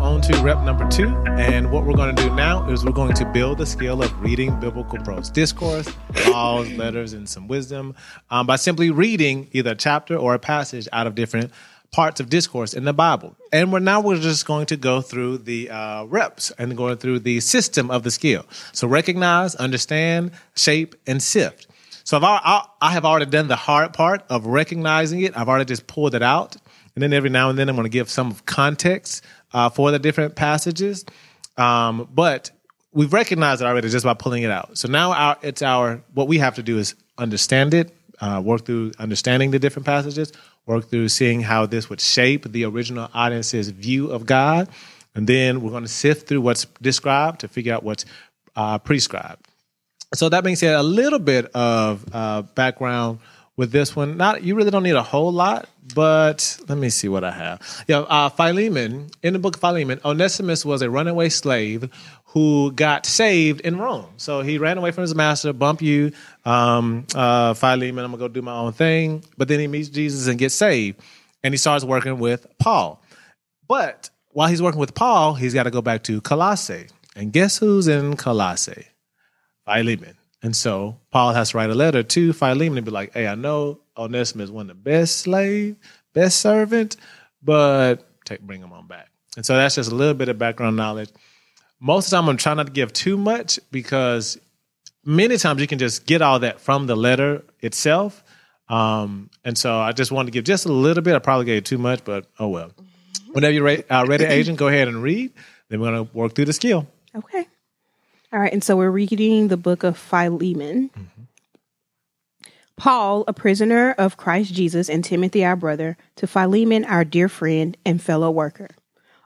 on 0.00 0.20
to 0.22 0.42
rep 0.42 0.62
number 0.64 0.88
two. 0.88 1.08
And 1.26 1.70
what 1.70 1.84
we're 1.84 1.94
going 1.94 2.14
to 2.14 2.22
do 2.22 2.34
now 2.34 2.68
is 2.68 2.84
we're 2.84 2.92
going 2.92 3.14
to 3.14 3.24
build 3.26 3.58
the 3.58 3.66
skill 3.66 4.02
of 4.02 4.20
reading 4.20 4.58
biblical 4.60 4.98
prose 4.98 5.30
discourse, 5.30 5.88
laws, 6.28 6.70
letters, 6.72 7.12
and 7.12 7.28
some 7.28 7.48
wisdom 7.48 7.94
um, 8.30 8.46
by 8.46 8.56
simply 8.56 8.90
reading 8.90 9.48
either 9.52 9.72
a 9.72 9.74
chapter 9.74 10.16
or 10.16 10.34
a 10.34 10.38
passage 10.38 10.88
out 10.92 11.06
of 11.06 11.14
different 11.14 11.50
parts 11.90 12.20
of 12.20 12.30
discourse 12.30 12.72
in 12.72 12.84
the 12.84 12.92
Bible. 12.92 13.36
And 13.52 13.72
we're 13.72 13.80
now 13.80 14.00
we're 14.00 14.16
just 14.16 14.46
going 14.46 14.66
to 14.66 14.76
go 14.76 15.02
through 15.02 15.38
the 15.38 15.70
uh, 15.70 16.04
reps 16.04 16.50
and 16.58 16.76
going 16.76 16.96
through 16.96 17.20
the 17.20 17.40
system 17.40 17.90
of 17.90 18.02
the 18.02 18.10
skill. 18.10 18.46
So 18.72 18.88
recognize, 18.88 19.54
understand, 19.54 20.32
shape, 20.54 20.94
and 21.06 21.22
sift. 21.22 21.66
So 22.04 22.16
I've, 22.16 22.24
I, 22.24 22.66
I 22.80 22.90
have 22.92 23.04
already 23.04 23.26
done 23.26 23.48
the 23.48 23.56
hard 23.56 23.92
part 23.92 24.24
of 24.28 24.46
recognizing 24.46 25.20
it. 25.20 25.36
I've 25.36 25.48
already 25.48 25.66
just 25.66 25.86
pulled 25.86 26.14
it 26.14 26.22
out. 26.22 26.56
And 26.94 27.02
then 27.02 27.12
every 27.12 27.30
now 27.30 27.48
and 27.48 27.58
then 27.58 27.68
I'm 27.68 27.76
going 27.76 27.84
to 27.84 27.90
give 27.90 28.10
some 28.10 28.30
of 28.30 28.44
context 28.44 29.24
uh, 29.52 29.70
for 29.70 29.90
the 29.90 29.98
different 29.98 30.34
passages. 30.34 31.04
Um, 31.56 32.08
but 32.12 32.50
we've 32.92 33.12
recognized 33.12 33.62
it 33.62 33.66
already 33.66 33.88
just 33.88 34.04
by 34.04 34.14
pulling 34.14 34.42
it 34.42 34.50
out. 34.50 34.76
So 34.78 34.88
now 34.88 35.12
our, 35.12 35.36
it's 35.42 35.62
our, 35.62 36.02
what 36.14 36.28
we 36.28 36.38
have 36.38 36.56
to 36.56 36.62
do 36.62 36.78
is 36.78 36.94
understand 37.18 37.74
it, 37.74 37.94
uh, 38.20 38.40
work 38.44 38.64
through 38.64 38.92
understanding 38.98 39.50
the 39.50 39.58
different 39.58 39.86
passages, 39.86 40.32
work 40.66 40.88
through 40.88 41.08
seeing 41.08 41.40
how 41.40 41.66
this 41.66 41.90
would 41.90 42.00
shape 42.00 42.44
the 42.44 42.64
original 42.64 43.08
audience's 43.12 43.68
view 43.70 44.10
of 44.10 44.26
God. 44.26 44.68
And 45.14 45.26
then 45.26 45.60
we're 45.60 45.70
going 45.70 45.82
to 45.82 45.88
sift 45.88 46.28
through 46.28 46.40
what's 46.40 46.64
described 46.80 47.40
to 47.40 47.48
figure 47.48 47.74
out 47.74 47.82
what's 47.82 48.04
uh, 48.56 48.78
prescribed. 48.78 49.46
So 50.14 50.28
that 50.28 50.44
being 50.44 50.56
said, 50.56 50.74
a 50.74 50.82
little 50.82 51.18
bit 51.18 51.46
of 51.54 52.04
uh, 52.12 52.42
background 52.42 53.18
with 53.56 53.70
this 53.70 53.94
one. 53.94 54.16
Not 54.16 54.42
you 54.42 54.54
really 54.54 54.70
don't 54.70 54.82
need 54.82 54.94
a 54.94 55.02
whole 55.02 55.32
lot, 55.32 55.68
but 55.94 56.58
let 56.68 56.78
me 56.78 56.88
see 56.90 57.08
what 57.08 57.24
I 57.24 57.30
have. 57.30 57.84
Yeah, 57.88 58.00
uh, 58.00 58.28
Philemon 58.28 59.10
in 59.22 59.32
the 59.32 59.38
book 59.38 59.56
of 59.56 59.60
Philemon, 59.60 60.00
Onesimus 60.04 60.64
was 60.64 60.82
a 60.82 60.90
runaway 60.90 61.28
slave 61.28 61.90
who 62.26 62.72
got 62.72 63.04
saved 63.04 63.60
in 63.60 63.78
Rome. 63.78 64.06
So 64.16 64.40
he 64.40 64.58
ran 64.58 64.78
away 64.78 64.90
from 64.90 65.02
his 65.02 65.14
master, 65.14 65.52
bump 65.52 65.82
you, 65.82 66.12
um, 66.44 67.06
uh, 67.14 67.54
Philemon. 67.54 68.04
I'm 68.04 68.10
gonna 68.10 68.20
go 68.20 68.28
do 68.28 68.42
my 68.42 68.54
own 68.54 68.72
thing. 68.72 69.24
But 69.36 69.48
then 69.48 69.60
he 69.60 69.66
meets 69.66 69.88
Jesus 69.88 70.26
and 70.26 70.38
gets 70.38 70.54
saved, 70.54 71.00
and 71.42 71.52
he 71.52 71.58
starts 71.58 71.84
working 71.84 72.18
with 72.18 72.46
Paul. 72.58 73.02
But 73.68 74.10
while 74.30 74.48
he's 74.48 74.62
working 74.62 74.80
with 74.80 74.94
Paul, 74.94 75.34
he's 75.34 75.54
got 75.54 75.64
to 75.64 75.70
go 75.70 75.82
back 75.82 76.02
to 76.04 76.20
Colossae. 76.20 76.86
And 77.14 77.32
guess 77.32 77.58
who's 77.58 77.88
in 77.88 78.16
Colossae? 78.16 78.86
Philemon. 79.66 80.16
And 80.42 80.56
so 80.56 80.98
Paul 81.10 81.32
has 81.32 81.50
to 81.50 81.56
write 81.56 81.70
a 81.70 81.74
letter 81.74 82.02
to 82.02 82.32
Philemon 82.32 82.78
and 82.78 82.84
be 82.84 82.90
like, 82.90 83.12
hey, 83.14 83.26
I 83.28 83.36
know 83.36 83.80
Onesimus 83.96 84.46
is 84.46 84.50
one 84.50 84.68
of 84.68 84.76
the 84.76 84.82
best 84.82 85.18
slave, 85.18 85.76
best 86.14 86.40
servant, 86.40 86.96
but 87.42 88.08
take, 88.24 88.40
bring 88.40 88.60
him 88.60 88.72
on 88.72 88.88
back. 88.88 89.08
And 89.36 89.46
so 89.46 89.56
that's 89.56 89.76
just 89.76 89.90
a 89.90 89.94
little 89.94 90.14
bit 90.14 90.28
of 90.28 90.38
background 90.38 90.76
knowledge. 90.76 91.10
Most 91.80 92.06
of 92.06 92.10
the 92.10 92.16
time, 92.16 92.28
I'm 92.28 92.36
trying 92.36 92.56
not 92.56 92.66
to 92.66 92.72
give 92.72 92.92
too 92.92 93.16
much 93.16 93.58
because 93.70 94.38
many 95.04 95.36
times 95.36 95.60
you 95.60 95.66
can 95.66 95.78
just 95.78 96.06
get 96.06 96.22
all 96.22 96.40
that 96.40 96.60
from 96.60 96.86
the 96.86 96.96
letter 96.96 97.44
itself. 97.60 98.22
Um, 98.68 99.30
and 99.44 99.56
so 99.56 99.78
I 99.78 99.92
just 99.92 100.12
wanted 100.12 100.26
to 100.26 100.32
give 100.32 100.44
just 100.44 100.66
a 100.66 100.72
little 100.72 101.02
bit. 101.02 101.14
I 101.14 101.18
probably 101.18 101.46
gave 101.46 101.64
too 101.64 101.78
much, 101.78 102.04
but 102.04 102.26
oh 102.38 102.48
well. 102.48 102.72
Whenever 103.32 103.52
you're 103.52 103.64
ready, 103.64 103.88
uh, 103.88 104.04
ready 104.06 104.24
agent, 104.26 104.58
go 104.58 104.68
ahead 104.68 104.88
and 104.88 105.02
read. 105.02 105.32
Then 105.68 105.80
we're 105.80 105.90
going 105.90 106.06
to 106.06 106.16
work 106.16 106.34
through 106.34 106.46
the 106.46 106.52
skill. 106.52 106.86
Okay. 107.14 107.46
All 108.32 108.40
right, 108.40 108.52
and 108.52 108.64
so 108.64 108.76
we're 108.76 108.90
reading 108.90 109.48
the 109.48 109.58
book 109.58 109.82
of 109.82 109.98
Philemon. 109.98 110.88
Mm-hmm. 110.88 111.22
Paul, 112.78 113.24
a 113.28 113.34
prisoner 113.34 113.92
of 113.92 114.16
Christ 114.16 114.54
Jesus, 114.54 114.88
and 114.88 115.04
Timothy, 115.04 115.44
our 115.44 115.54
brother, 115.54 115.98
to 116.16 116.26
Philemon, 116.26 116.86
our 116.86 117.04
dear 117.04 117.28
friend 117.28 117.76
and 117.84 118.00
fellow 118.00 118.30
worker. 118.30 118.70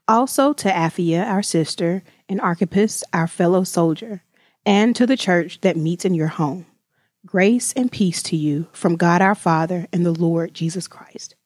Also 0.08 0.52
to 0.54 0.68
Apphia, 0.68 1.24
our 1.24 1.42
sister, 1.42 2.02
and 2.28 2.40
Archippus, 2.40 3.04
our 3.12 3.28
fellow 3.28 3.62
soldier, 3.62 4.24
and 4.64 4.96
to 4.96 5.06
the 5.06 5.16
church 5.16 5.60
that 5.60 5.76
meets 5.76 6.04
in 6.04 6.14
your 6.14 6.26
home. 6.26 6.66
Grace 7.24 7.72
and 7.74 7.90
peace 7.90 8.22
to 8.24 8.36
you 8.36 8.66
from 8.72 8.96
God 8.96 9.22
our 9.22 9.34
Father 9.36 9.86
and 9.92 10.04
the 10.04 10.12
Lord 10.12 10.52
Jesus 10.52 10.88
Christ. 10.88 11.36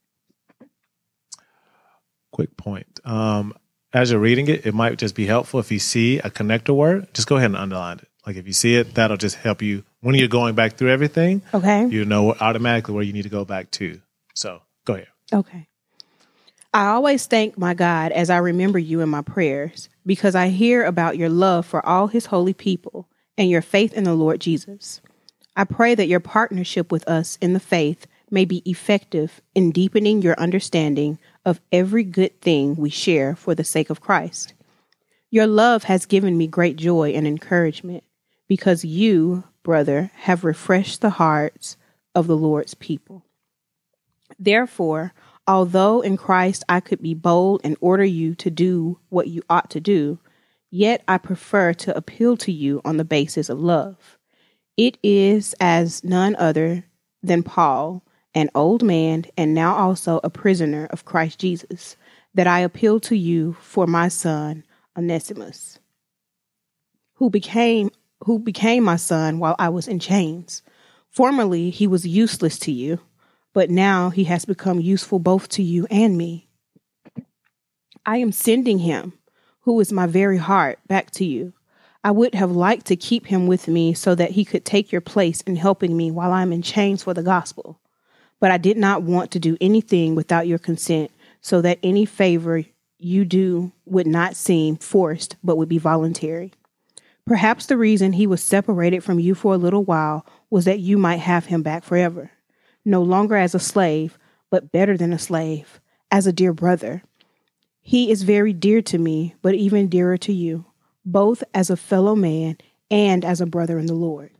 Quick 2.32 2.56
point. 2.56 3.00
Um, 3.04 3.54
as 3.92 4.10
you're 4.10 4.20
reading 4.20 4.48
it, 4.48 4.66
it 4.66 4.74
might 4.74 4.98
just 4.98 5.14
be 5.14 5.26
helpful 5.26 5.60
if 5.60 5.72
you 5.72 5.78
see 5.78 6.18
a 6.18 6.30
connector 6.30 6.74
word, 6.74 7.12
just 7.14 7.28
go 7.28 7.36
ahead 7.36 7.50
and 7.50 7.56
underline 7.56 7.98
it. 7.98 8.08
Like 8.26 8.36
if 8.36 8.46
you 8.46 8.52
see 8.52 8.76
it, 8.76 8.94
that'll 8.94 9.16
just 9.16 9.36
help 9.36 9.62
you 9.62 9.82
when 10.00 10.14
you're 10.14 10.28
going 10.28 10.54
back 10.54 10.74
through 10.74 10.90
everything. 10.90 11.42
Okay. 11.52 11.86
You 11.86 12.04
know 12.04 12.34
automatically 12.34 12.94
where 12.94 13.02
you 13.02 13.12
need 13.12 13.22
to 13.22 13.28
go 13.28 13.44
back 13.44 13.70
to. 13.72 14.00
So 14.34 14.60
go 14.84 14.94
ahead. 14.94 15.08
Okay. 15.32 15.66
I 16.72 16.86
always 16.88 17.26
thank 17.26 17.58
my 17.58 17.74
God 17.74 18.12
as 18.12 18.30
I 18.30 18.36
remember 18.36 18.78
you 18.78 19.00
in 19.00 19.08
my 19.08 19.22
prayers 19.22 19.88
because 20.06 20.36
I 20.36 20.48
hear 20.48 20.84
about 20.84 21.16
your 21.16 21.28
love 21.28 21.66
for 21.66 21.84
all 21.84 22.06
his 22.06 22.26
holy 22.26 22.54
people 22.54 23.08
and 23.36 23.50
your 23.50 23.62
faith 23.62 23.92
in 23.92 24.04
the 24.04 24.14
Lord 24.14 24.40
Jesus. 24.40 25.00
I 25.56 25.64
pray 25.64 25.96
that 25.96 26.06
your 26.06 26.20
partnership 26.20 26.92
with 26.92 27.06
us 27.08 27.38
in 27.40 27.54
the 27.54 27.60
faith 27.60 28.06
may 28.30 28.44
be 28.44 28.62
effective 28.70 29.40
in 29.54 29.72
deepening 29.72 30.22
your 30.22 30.38
understanding 30.38 31.18
of 31.44 31.60
every 31.72 32.04
good 32.04 32.40
thing 32.40 32.76
we 32.76 32.90
share 32.90 33.34
for 33.34 33.54
the 33.54 33.64
sake 33.64 33.90
of 33.90 34.00
Christ. 34.00 34.54
Your 35.30 35.46
love 35.46 35.84
has 35.84 36.06
given 36.06 36.36
me 36.36 36.46
great 36.46 36.76
joy 36.76 37.10
and 37.10 37.26
encouragement 37.26 38.04
because 38.48 38.84
you, 38.84 39.44
brother, 39.62 40.10
have 40.14 40.44
refreshed 40.44 41.00
the 41.00 41.10
hearts 41.10 41.76
of 42.14 42.26
the 42.26 42.36
Lord's 42.36 42.74
people. 42.74 43.24
Therefore, 44.38 45.12
although 45.46 46.00
in 46.00 46.16
Christ 46.16 46.64
I 46.68 46.80
could 46.80 47.00
be 47.00 47.14
bold 47.14 47.60
and 47.62 47.76
order 47.80 48.04
you 48.04 48.34
to 48.36 48.50
do 48.50 48.98
what 49.08 49.28
you 49.28 49.42
ought 49.48 49.70
to 49.70 49.80
do, 49.80 50.18
yet 50.70 51.02
I 51.06 51.18
prefer 51.18 51.72
to 51.74 51.96
appeal 51.96 52.36
to 52.38 52.52
you 52.52 52.80
on 52.84 52.96
the 52.96 53.04
basis 53.04 53.48
of 53.48 53.60
love. 53.60 54.18
It 54.76 54.98
is 55.02 55.54
as 55.60 56.02
none 56.02 56.34
other 56.36 56.84
than 57.22 57.42
Paul 57.42 58.02
an 58.34 58.50
old 58.54 58.82
man, 58.82 59.24
and 59.36 59.54
now 59.54 59.74
also 59.74 60.20
a 60.22 60.30
prisoner 60.30 60.86
of 60.90 61.04
Christ 61.04 61.38
Jesus, 61.40 61.96
that 62.34 62.46
I 62.46 62.60
appeal 62.60 63.00
to 63.00 63.16
you 63.16 63.54
for 63.60 63.86
my 63.86 64.08
son 64.08 64.64
Onesimus, 64.96 65.78
who 67.14 67.30
became 67.30 67.90
who 68.24 68.38
became 68.38 68.84
my 68.84 68.96
son 68.96 69.38
while 69.38 69.56
I 69.58 69.70
was 69.70 69.88
in 69.88 69.98
chains. 69.98 70.62
Formerly 71.10 71.70
he 71.70 71.86
was 71.86 72.06
useless 72.06 72.58
to 72.60 72.72
you, 72.72 73.00
but 73.52 73.70
now 73.70 74.10
he 74.10 74.24
has 74.24 74.44
become 74.44 74.78
useful 74.78 75.18
both 75.18 75.48
to 75.50 75.62
you 75.62 75.86
and 75.90 76.16
me. 76.18 76.46
I 78.04 78.18
am 78.18 78.30
sending 78.30 78.80
him, 78.80 79.14
who 79.62 79.80
is 79.80 79.92
my 79.92 80.06
very 80.06 80.38
heart, 80.38 80.78
back 80.86 81.10
to 81.12 81.24
you. 81.24 81.52
I 82.04 82.10
would 82.10 82.34
have 82.34 82.50
liked 82.50 82.86
to 82.86 82.96
keep 82.96 83.26
him 83.26 83.46
with 83.46 83.68
me 83.68 83.92
so 83.94 84.14
that 84.14 84.32
he 84.32 84.44
could 84.44 84.64
take 84.64 84.92
your 84.92 85.00
place 85.00 85.40
in 85.42 85.56
helping 85.56 85.96
me 85.96 86.10
while 86.10 86.32
I'm 86.32 86.52
in 86.52 86.62
chains 86.62 87.02
for 87.02 87.12
the 87.12 87.22
gospel 87.22 87.80
but 88.40 88.50
I 88.50 88.58
did 88.58 88.76
not 88.76 89.02
want 89.02 89.30
to 89.32 89.38
do 89.38 89.56
anything 89.60 90.14
without 90.14 90.46
your 90.46 90.58
consent, 90.58 91.10
so 91.40 91.60
that 91.60 91.78
any 91.82 92.04
favor 92.04 92.64
you 92.98 93.24
do 93.24 93.72
would 93.84 94.06
not 94.06 94.36
seem 94.36 94.76
forced, 94.76 95.36
but 95.44 95.56
would 95.56 95.68
be 95.68 95.78
voluntary. 95.78 96.52
Perhaps 97.26 97.66
the 97.66 97.76
reason 97.76 98.14
he 98.14 98.26
was 98.26 98.42
separated 98.42 99.04
from 99.04 99.20
you 99.20 99.34
for 99.34 99.54
a 99.54 99.58
little 99.58 99.84
while 99.84 100.26
was 100.50 100.64
that 100.64 100.80
you 100.80 100.98
might 100.98 101.20
have 101.20 101.46
him 101.46 101.62
back 101.62 101.84
forever, 101.84 102.30
no 102.84 103.02
longer 103.02 103.36
as 103.36 103.54
a 103.54 103.60
slave, 103.60 104.18
but 104.50 104.72
better 104.72 104.96
than 104.96 105.12
a 105.12 105.18
slave, 105.18 105.80
as 106.10 106.26
a 106.26 106.32
dear 106.32 106.52
brother. 106.52 107.02
He 107.80 108.10
is 108.10 108.22
very 108.22 108.52
dear 108.52 108.82
to 108.82 108.98
me, 108.98 109.34
but 109.42 109.54
even 109.54 109.88
dearer 109.88 110.16
to 110.18 110.32
you, 110.32 110.66
both 111.04 111.44
as 111.54 111.70
a 111.70 111.76
fellow 111.76 112.16
man 112.16 112.58
and 112.90 113.24
as 113.24 113.40
a 113.40 113.46
brother 113.46 113.78
in 113.78 113.86
the 113.86 113.94
Lord. 113.94 114.32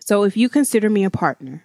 So 0.00 0.22
if 0.24 0.36
you 0.36 0.48
consider 0.48 0.88
me 0.88 1.04
a 1.04 1.10
partner, 1.10 1.64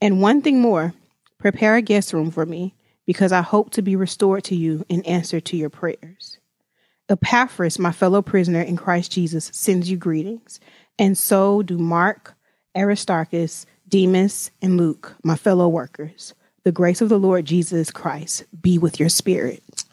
And 0.00 0.22
one 0.22 0.42
thing 0.42 0.60
more 0.60 0.94
prepare 1.38 1.76
a 1.76 1.82
guest 1.82 2.12
room 2.12 2.30
for 2.30 2.46
me, 2.46 2.74
because 3.06 3.32
I 3.32 3.40
hope 3.42 3.70
to 3.70 3.82
be 3.82 3.96
restored 3.96 4.44
to 4.44 4.54
you 4.54 4.84
in 4.88 5.02
answer 5.02 5.40
to 5.40 5.56
your 5.56 5.70
prayers. 5.70 6.38
Epaphras, 7.08 7.78
my 7.78 7.90
fellow 7.90 8.22
prisoner 8.22 8.60
in 8.60 8.76
Christ 8.76 9.10
Jesus, 9.10 9.50
sends 9.52 9.90
you 9.90 9.96
greetings, 9.96 10.60
and 10.98 11.18
so 11.18 11.62
do 11.62 11.76
Mark, 11.76 12.34
Aristarchus, 12.76 13.66
Demas, 13.88 14.50
and 14.62 14.76
Luke, 14.76 15.16
my 15.24 15.34
fellow 15.34 15.68
workers. 15.68 16.34
The 16.62 16.72
grace 16.72 17.00
of 17.00 17.08
the 17.08 17.18
Lord 17.18 17.46
Jesus 17.46 17.90
Christ 17.90 18.44
be 18.60 18.78
with 18.78 19.00
your 19.00 19.08
spirit. 19.08 19.84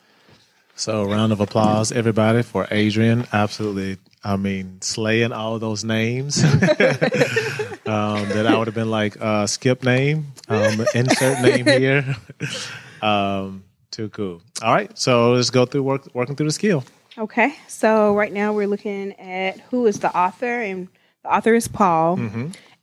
So, 0.75 1.05
round 1.05 1.31
of 1.31 1.39
applause, 1.39 1.91
everybody, 1.91 2.43
for 2.43 2.67
Adrian. 2.69 3.25
Absolutely, 3.33 3.97
I 4.27 4.35
mean, 4.35 4.81
slaying 4.81 5.31
all 5.31 5.57
those 5.57 5.85
names. 5.85 6.43
um, 6.43 6.59
that 7.85 8.43
I 8.45 8.57
would 8.57 8.67
have 8.67 8.75
been 8.75 8.91
like, 8.91 9.15
uh, 9.21 9.47
skip 9.47 9.85
name, 9.85 10.33
um, 10.49 10.85
insert 10.93 11.41
name 11.41 11.65
here. 11.79 12.13
um, 13.01 13.63
too 13.89 14.09
cool. 14.09 14.41
All 14.61 14.73
right, 14.73 14.91
so 14.99 15.31
let's 15.31 15.49
go 15.49 15.65
through 15.65 15.83
work, 15.83 16.09
working 16.13 16.35
through 16.35 16.47
the 16.47 16.51
skill. 16.51 16.83
Okay, 17.17 17.55
so 17.69 18.13
right 18.15 18.33
now 18.33 18.51
we're 18.51 18.67
looking 18.67 19.13
at 19.13 19.61
who 19.71 19.85
is 19.85 19.99
the 20.01 20.13
author, 20.15 20.59
and 20.59 20.89
the 21.23 21.33
author 21.33 21.55
is 21.55 21.69
Paul, 21.69 22.19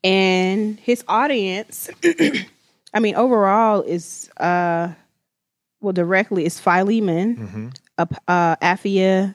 and 0.03 0.81
his 0.81 1.05
audience. 1.07 1.91
I 2.95 3.01
mean, 3.01 3.17
overall 3.17 3.83
is 3.83 4.31
uh, 4.39 4.89
well, 5.83 5.93
directly 5.93 6.47
is 6.47 6.59
Philemon, 6.59 7.71
uh, 7.99 8.07
uh, 8.27 8.57
Apphia, 8.57 9.35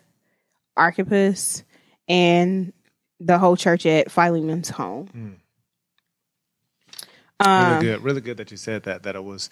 Archippus, 0.75 1.63
and 2.09 2.73
the 3.19 3.37
whole 3.37 3.55
church 3.55 3.85
at 3.85 4.11
Philemon's 4.11 4.69
home. 4.69 5.07
Hmm. 5.07 5.29
Really 7.41 7.55
um, 7.55 7.81
good, 7.81 8.03
really 8.03 8.21
good 8.21 8.37
that 8.37 8.51
you 8.51 8.57
said 8.57 8.83
that. 8.83 9.03
That 9.03 9.15
it 9.15 9.23
was 9.23 9.49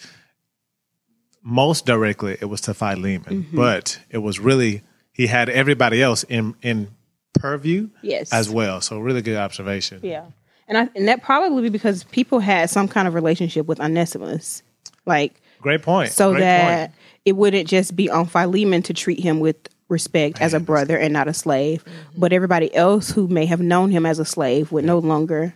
most 1.41 1.85
directly 1.85 2.37
it 2.41 2.45
was 2.45 2.59
to 2.61 2.73
Philemon, 2.73 3.23
mm-hmm. 3.23 3.55
but 3.55 3.99
it 4.09 4.17
was 4.17 4.39
really 4.39 4.81
he 5.13 5.27
had 5.27 5.47
everybody 5.47 6.01
else 6.01 6.23
in 6.23 6.55
in 6.61 6.89
purview 7.33 7.89
Yes, 8.01 8.33
as 8.33 8.49
well. 8.49 8.81
So 8.81 8.99
really 8.99 9.21
good 9.21 9.37
observation. 9.37 10.01
Yeah, 10.03 10.25
and 10.67 10.77
I 10.77 10.89
and 10.95 11.07
that 11.07 11.23
probably 11.23 11.61
be 11.61 11.69
because 11.69 12.03
people 12.05 12.39
had 12.39 12.69
some 12.69 12.89
kind 12.89 13.07
of 13.07 13.13
relationship 13.13 13.67
with 13.67 13.79
Onesimus, 13.79 14.63
like 15.05 15.41
Great 15.61 15.81
point. 15.81 16.11
so 16.11 16.31
Great 16.31 16.41
that 16.41 16.89
point. 16.89 16.99
it 17.23 17.31
wouldn't 17.37 17.69
just 17.69 17.95
be 17.95 18.09
on 18.09 18.25
Philemon 18.25 18.81
to 18.83 18.93
treat 18.93 19.21
him 19.21 19.39
with 19.39 19.55
respect 19.89 20.41
as 20.41 20.53
a 20.53 20.59
brother 20.59 20.97
and 20.97 21.13
not 21.13 21.27
a 21.27 21.33
slave, 21.33 21.83
but 22.17 22.33
everybody 22.33 22.73
else 22.75 23.11
who 23.11 23.27
may 23.27 23.45
have 23.45 23.59
known 23.61 23.91
him 23.91 24.05
as 24.05 24.19
a 24.19 24.25
slave 24.25 24.71
would 24.71 24.83
no 24.85 24.99
longer 24.99 25.53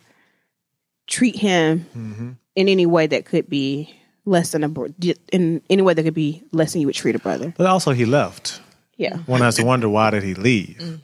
treat 1.07 1.36
him 1.36 1.86
Mm-hmm. 1.95 2.30
in 2.56 2.68
any 2.69 2.86
way 2.86 3.07
that 3.07 3.25
could 3.25 3.50
be 3.50 3.94
less 4.25 4.51
than 4.51 4.63
a 4.63 4.69
bro- 4.69 4.94
in 5.33 5.62
any 5.69 5.81
way 5.81 5.94
that 5.94 6.04
could 6.04 6.13
be 6.13 6.44
less 6.51 6.72
than 6.74 6.81
you 6.81 6.88
would 6.88 6.95
treat 6.95 7.16
a 7.16 7.19
brother. 7.19 7.54
But 7.57 7.68
also 7.68 7.92
he 7.92 8.06
left. 8.06 8.62
Yeah, 8.98 9.18
One 9.25 9.42
has 9.42 9.56
to 9.56 9.66
wonder 9.66 9.89
why 9.89 10.12
did 10.12 10.22
he 10.24 10.36
leave? 10.36 11.01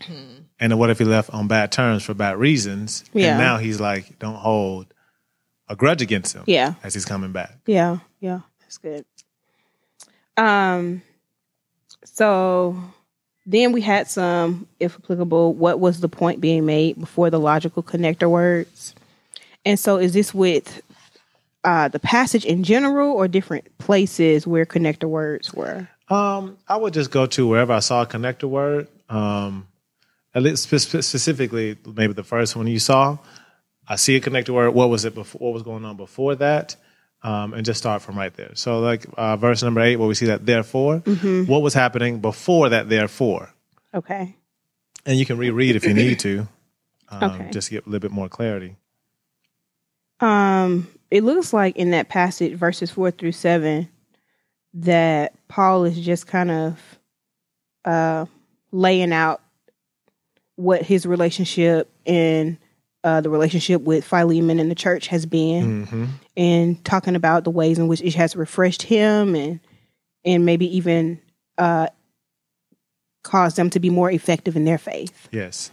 And 0.59 0.77
what 0.80 0.89
if 0.91 1.00
he 1.00 1.06
left 1.06 1.31
on 1.31 1.47
bad 1.47 1.71
terms 1.71 2.03
for 2.03 2.13
bad 2.13 2.38
reasons? 2.38 3.03
Yeah. 3.12 3.30
And 3.31 3.39
now 3.39 3.57
he's 3.57 3.80
like, 3.80 4.19
don't 4.19 4.35
hold 4.35 4.94
a 5.68 5.75
grudge 5.75 6.01
against 6.03 6.33
him. 6.35 6.44
Yeah. 6.45 6.75
As 6.83 6.94
he's 6.94 7.06
coming 7.06 7.31
back. 7.31 7.57
Yeah, 7.65 7.97
yeah, 8.19 8.41
that's 8.59 8.77
good. 8.77 9.03
Um, 10.38 11.01
so 12.06 12.77
then 13.47 13.71
we 13.71 13.79
had 13.79 14.09
some, 14.09 14.67
if 14.79 14.95
applicable, 14.95 15.53
what 15.53 15.79
was 15.79 16.01
the 16.01 16.09
point 16.09 16.41
being 16.41 16.65
made 16.65 16.99
before 16.99 17.29
the 17.29 17.39
logical 17.39 17.81
connector 17.81 18.29
words? 18.29 18.94
And 19.65 19.79
so, 19.79 19.97
is 19.97 20.13
this 20.13 20.33
with 20.33 20.81
uh, 21.63 21.88
the 21.88 21.99
passage 21.99 22.45
in 22.45 22.63
general 22.63 23.11
or 23.11 23.29
different 23.29 23.77
places 23.77 24.45
where 24.45 24.65
connector 24.65 25.09
words 25.09 25.53
were? 25.53 25.88
Um, 26.09 26.57
I 26.67 26.75
would 26.75 26.94
just 26.94 27.09
go 27.09 27.25
to 27.25 27.47
wherever 27.47 27.71
I 27.71 27.79
saw 27.79 28.01
a 28.01 28.05
connector 28.05 28.49
word. 28.49 28.89
Um, 29.09 29.67
at 30.35 30.44
least 30.44 30.63
spe- 30.63 30.75
spe- 30.77 31.01
specifically, 31.01 31.77
maybe 31.85 32.13
the 32.13 32.23
first 32.23 32.55
one 32.55 32.67
you 32.67 32.79
saw. 32.79 33.17
I 33.88 33.95
see 33.95 34.17
a 34.17 34.21
connector 34.21 34.49
word. 34.49 34.71
What 34.71 34.89
was 34.89 35.05
it 35.05 35.15
before? 35.15 35.39
What 35.39 35.53
was 35.53 35.63
going 35.63 35.85
on 35.85 35.95
before 35.95 36.35
that? 36.35 36.75
Um, 37.27 37.53
and 37.53 37.65
just 37.65 37.77
start 37.79 38.01
from 38.01 38.18
right 38.18 38.33
there. 38.33 38.51
So, 38.53 38.79
like 38.79 39.06
uh, 39.18 39.35
verse 39.35 39.62
number 39.62 39.81
eight, 39.81 39.97
where 39.97 40.07
we 40.07 40.13
see 40.15 40.27
that 40.27 40.45
therefore, 40.45 41.00
what 41.00 41.62
was 41.62 41.74
happening 41.74 42.19
before 42.19 42.69
that 42.69 42.88
therefore? 42.88 43.53
Okay. 43.94 44.35
And 45.06 45.19
you 45.19 45.25
can 45.25 45.38
reread 45.38 45.75
if 45.75 45.83
you 45.83 45.94
need 45.94 46.19
to, 46.19 46.47
um, 47.09 47.31
Okay. 47.31 47.50
just 47.51 47.68
to 47.68 47.74
get 47.74 47.85
a 47.85 47.89
little 47.89 48.00
bit 48.07 48.12
more 48.12 48.29
clarity. 48.29 48.77
Um, 50.19 50.88
it 51.12 51.24
looks 51.24 51.51
like 51.53 51.75
in 51.75 51.91
that 51.91 52.07
passage, 52.09 52.53
verses 52.53 52.91
four 52.91 53.12
through 53.12 53.33
seven, 53.33 53.89
that 54.75 55.33
Paul 55.50 55.83
is 55.85 56.00
just 56.00 56.27
kind 56.27 56.51
of 56.51 57.00
uh, 57.85 58.25
laying 58.71 59.12
out 59.12 59.41
what 60.56 60.81
his 60.81 61.06
relationship 61.06 61.89
and 62.06 62.57
uh, 63.03 63.21
the 63.21 63.29
relationship 63.29 63.81
with 63.81 64.03
Philemon 64.03 64.59
and 64.59 64.69
the 64.69 64.75
church 64.75 65.07
has 65.07 65.25
been, 65.25 65.85
hmm 65.85 66.05
and 66.35 66.83
talking 66.85 67.15
about 67.15 67.45
the 67.45 67.49
ways 67.49 67.79
in 67.79 67.88
which 67.88 68.01
it 68.01 68.13
has 68.13 68.35
refreshed 68.35 68.83
him 68.83 69.35
and 69.35 69.59
and 70.23 70.45
maybe 70.45 70.77
even 70.77 71.19
uh, 71.57 71.88
caused 73.23 73.55
them 73.55 73.69
to 73.71 73.79
be 73.79 73.89
more 73.89 74.11
effective 74.11 74.55
in 74.55 74.63
their 74.65 74.77
faith. 74.77 75.29
Yes. 75.31 75.71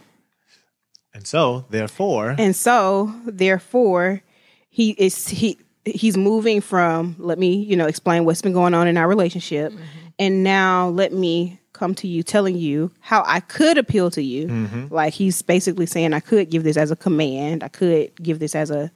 And 1.13 1.25
so, 1.25 1.65
therefore, 1.69 2.35
And 2.37 2.55
so, 2.55 3.13
therefore, 3.25 4.21
he 4.69 4.91
is 4.91 5.27
he 5.27 5.57
he's 5.85 6.17
moving 6.17 6.61
from 6.61 7.15
let 7.19 7.37
me, 7.39 7.55
you 7.55 7.75
know, 7.75 7.85
explain 7.85 8.25
what's 8.25 8.41
been 8.41 8.53
going 8.53 8.73
on 8.73 8.87
in 8.87 8.97
our 8.97 9.07
relationship. 9.07 9.71
And 10.19 10.43
now 10.43 10.89
let 10.89 11.13
me 11.13 11.59
come 11.75 11.93
to 11.95 12.07
you 12.07 12.23
telling 12.23 12.57
you 12.57 12.89
how 12.99 13.23
I 13.27 13.39
could 13.41 13.77
appeal 13.77 14.09
to 14.11 14.21
you. 14.23 14.47
Like 14.89 15.13
he's 15.13 15.41
basically 15.43 15.85
saying 15.85 16.13
I 16.13 16.19
could 16.21 16.49
give 16.49 16.63
this 16.63 16.77
as 16.77 16.89
a 16.89 16.95
command. 16.95 17.63
I 17.63 17.67
could 17.67 18.15
give 18.23 18.39
this 18.39 18.55
as 18.55 18.71
a 18.71 18.91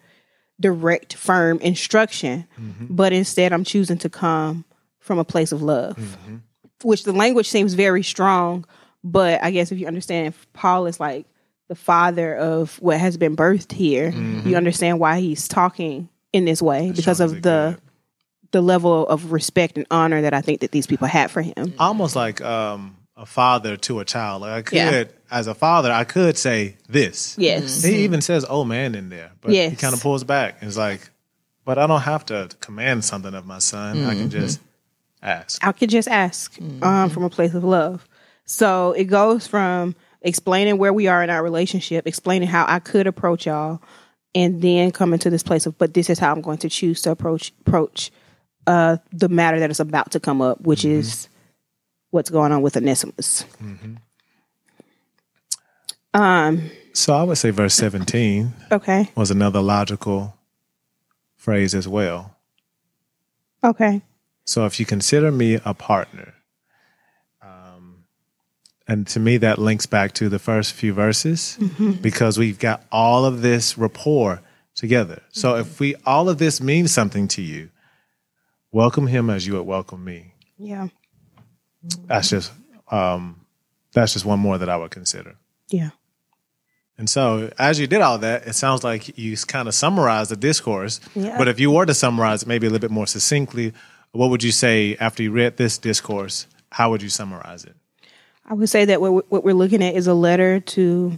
direct, 0.60 1.14
firm 1.14 1.60
instruction. 1.60 2.48
But 2.90 3.14
instead 3.14 3.54
I'm 3.54 3.64
choosing 3.64 3.98
to 4.00 4.10
come 4.10 4.66
from 5.00 5.20
a 5.20 5.24
place 5.24 5.52
of 5.52 5.62
love. 5.62 6.18
Which 6.84 7.04
the 7.04 7.14
language 7.14 7.48
seems 7.48 7.74
very 7.74 8.04
strong, 8.04 8.66
but 9.04 9.44
I 9.44 9.52
guess 9.52 9.72
if 9.72 9.80
you 9.80 9.88
understand 9.88 10.28
if 10.28 10.48
Paul 10.54 10.86
is 10.88 11.00
like 11.00 11.26
the 11.68 11.76
father 11.76 12.36
of 12.36 12.81
what 12.81 12.98
has 13.00 13.18
been 13.18 13.36
birthed 13.36 13.72
here, 13.74 14.10
you 14.46 14.56
understand 14.56 15.00
why 15.00 15.20
he's 15.20 15.48
talking 15.48 16.10
in 16.34 16.46
this 16.46 16.62
way 16.62 16.92
because 16.96 17.20
of 17.20 17.42
the 17.42 17.76
could. 17.76 17.89
The 18.51 18.62
level 18.62 19.07
of 19.07 19.31
respect 19.31 19.78
and 19.78 19.86
honor 19.92 20.22
that 20.22 20.34
I 20.34 20.42
think 20.42 20.62
that 20.62 20.72
these 20.72 20.88
people 20.88 21.07
had 21.07 21.30
for 21.31 21.42
him. 21.42 21.74
almost 21.78 22.16
like 22.16 22.42
um, 22.42 22.98
a 23.16 23.25
father 23.25 23.78
to 23.78 24.00
a 24.00 24.06
child. 24.06 24.42
Like 24.42 24.51
I 24.51 24.62
could, 24.62 24.75
Yeah. 24.78 25.04
as 25.31 25.48
a 25.48 25.54
father, 25.54 25.92
I 25.92 26.04
could 26.04 26.38
say 26.38 26.78
this. 26.88 27.36
Yes. 27.38 27.84
He 27.84 28.04
even 28.04 28.22
says 28.22 28.46
"oh 28.50 28.63
man" 28.63 28.96
in 28.96 29.10
there, 29.10 29.31
but 29.42 29.51
he 29.51 29.75
kind 29.75 29.94
of 29.94 30.01
pulls 30.01 30.24
back 30.24 30.57
and 30.62 30.69
is 30.69 30.78
like, 30.78 31.10
"But 31.66 31.78
I 31.78 31.85
don't 31.88 32.02
have 32.02 32.26
to 32.28 32.50
command 32.62 33.06
something 33.06 33.33
of 33.33 33.45
my 33.45 33.59
son. 33.59 34.04
I 34.06 34.16
can 34.16 34.30
just 34.30 34.59
ask." 35.21 35.66
I 35.66 35.71
could 35.71 35.90
just 35.90 36.07
ask 36.07 36.57
um, 36.81 37.09
from 37.09 37.24
a 37.24 37.30
place 37.30 37.54
of 37.54 37.64
love. 37.64 38.07
So 38.45 38.94
it 38.94 39.04
goes 39.06 39.45
from 39.45 39.95
explaining 40.21 40.78
where 40.80 40.92
we 40.92 41.07
are 41.07 41.24
in 41.24 41.30
our 41.30 41.44
relationship, 41.44 42.07
explaining 42.07 42.47
how 42.47 42.66
I 42.68 42.80
could 42.80 43.06
approach 43.06 43.45
y'all, 43.45 43.80
and 44.33 44.62
then 44.62 44.92
coming 44.92 45.19
to 45.19 45.30
this 45.30 45.44
place 45.44 45.66
of, 45.66 45.78
but 45.78 45.94
this 45.94 46.09
is 46.09 46.18
how 46.19 46.31
I'm 46.31 46.42
going 46.42 46.57
to 46.59 46.69
choose 46.69 47.02
to 47.04 47.12
approach 47.12 47.54
approach 47.68 48.12
uh, 48.69 48.97
the 49.11 49.30
matter 49.30 49.59
that 49.59 49.71
is 49.71 49.80
about 49.80 50.11
to 50.11 50.19
come 50.19 50.42
up, 50.42 50.61
which 50.61 50.85
is 50.85 51.28
what's 52.11 52.30
going 52.30 52.52
on 52.52 52.61
with 52.61 52.78
Onesimus. 52.78 53.45
Um. 56.14 56.69
So 56.94 57.14
I 57.14 57.23
would 57.23 57.38
say 57.38 57.52
verse 57.52 57.76
seventeen 57.76 58.54
Okay. 58.71 59.09
was 59.16 59.31
another 59.31 59.61
logical 59.61 60.35
phrase 61.38 61.76
as 61.76 61.88
well. 61.88 62.35
Okay. 63.64 64.02
So 64.45 64.66
if 64.66 64.80
you 64.80 64.85
consider 64.85 65.31
me 65.31 65.59
a 65.64 65.73
partner, 65.73 66.33
um, 67.42 68.06
and 68.88 69.06
to 69.07 69.19
me 69.19 69.38
that 69.38 69.59
links 69.59 69.85
back 69.85 70.14
to 70.14 70.30
the 70.30 70.40
first 70.40 70.73
few 70.73 70.94
verses 70.94 71.57
because 72.02 72.40
we've 72.40 72.57
got 72.59 72.83
all 72.92 73.26
of 73.26 73.42
this 73.42 73.78
rapport 73.78 74.42
together. 74.73 75.21
So 75.30 75.56
if 75.57 75.80
we 75.80 75.95
all 76.06 76.28
of 76.28 76.38
this 76.40 76.59
means 76.59 76.92
something 76.92 77.28
to 77.30 77.42
you, 77.44 77.69
welcome 78.71 79.07
him 79.07 79.30
as 79.30 79.45
you 79.45 79.54
would 79.54 79.66
welcome 79.66 80.04
me. 80.04 80.33
Yeah. 80.57 80.88
That's 82.07 82.30
just 82.30 82.52
um, 82.90 83.45
that's 83.94 84.14
just 84.14 84.26
one 84.26 84.40
more 84.40 84.57
that 84.57 84.69
I 84.69 84.78
would 84.78 84.92
consider. 84.92 85.35
Yeah. 85.69 85.92
And 86.97 87.09
so, 87.09 87.49
as 87.57 87.80
you 87.80 87.88
did 87.88 88.02
all 88.02 88.18
that, 88.18 88.45
it 88.45 88.54
sounds 88.54 88.83
like 88.83 89.18
you 89.18 89.38
kind 89.38 89.69
of 89.69 89.73
summarized 89.73 90.31
the 90.31 90.35
discourse. 90.35 90.99
Yeah. 91.16 91.38
But 91.38 91.47
if 91.47 91.59
you 91.59 91.71
were 91.71 91.85
to 91.85 91.94
summarize 91.94 92.44
it 92.44 92.47
maybe 92.47 92.68
a 92.68 92.69
little 92.69 92.85
bit 92.85 92.92
more 92.92 93.07
succinctly, 93.07 93.73
what 94.11 94.30
would 94.30 94.44
you 94.44 94.52
say 94.52 94.97
after 94.99 95.23
you 95.23 95.31
read 95.31 95.56
this 95.56 95.78
discourse? 95.78 96.45
How 96.71 96.90
would 96.90 97.02
you 97.02 97.09
summarize 97.09 97.64
it? 97.64 97.76
I 98.45 98.54
would 98.54 98.68
say 98.68 98.85
that 98.85 98.99
what, 98.99 99.31
what 99.31 99.44
we're 99.44 99.54
looking 99.54 99.81
at 99.83 99.95
is 99.95 100.07
a 100.07 100.14
letter 100.14 100.59
to 100.59 101.18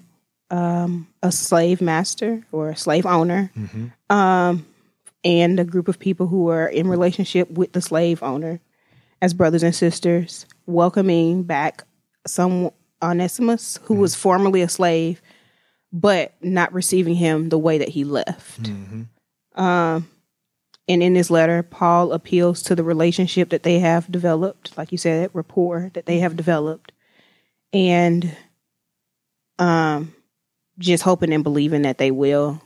um, 0.52 1.08
a 1.24 1.32
slave 1.32 1.82
master 1.82 2.46
or 2.52 2.70
a 2.70 2.76
slave 2.76 3.06
owner, 3.06 3.52
um, 4.10 4.66
and 5.24 5.60
a 5.60 5.64
group 5.64 5.88
of 5.88 6.00
people 6.00 6.28
who 6.28 6.50
are 6.50 6.68
in 6.68 6.88
relationship 6.88 7.50
with 7.52 7.74
the 7.74 7.82
slave 7.82 8.24
owner 8.24 8.60
as 9.22 9.34
brothers 9.34 9.64
and 9.64 9.76
sisters, 9.76 10.46
welcoming 10.66 11.44
back 11.44 11.84
some 12.26 12.72
Onesimus 13.04 13.80
who 13.84 13.96
was 13.96 14.16
formerly 14.16 14.62
a 14.62 14.70
slave, 14.70 15.22
but 15.92 16.34
not 16.42 16.74
receiving 16.74 17.16
him 17.16 17.50
the 17.50 17.58
way 17.60 17.78
that 17.78 17.90
he 17.90 18.04
left. 18.04 18.70
Um, 19.56 20.08
And 20.88 21.04
in 21.04 21.14
this 21.14 21.30
letter, 21.30 21.64
Paul 21.64 22.12
appeals 22.12 22.62
to 22.64 22.76
the 22.76 22.84
relationship 22.84 23.50
that 23.50 23.64
they 23.64 23.80
have 23.80 24.12
developed, 24.12 24.78
like 24.78 24.92
you 24.92 24.98
said, 24.98 25.30
rapport 25.34 25.92
that 25.94 26.06
they 26.06 26.20
have 26.20 26.36
developed, 26.36 26.92
and 27.72 28.36
um, 29.60 30.14
just 30.80 31.04
hoping 31.04 31.32
and 31.32 31.44
believing 31.44 31.84
that 31.84 31.98
they 31.98 32.12
will 32.12 32.62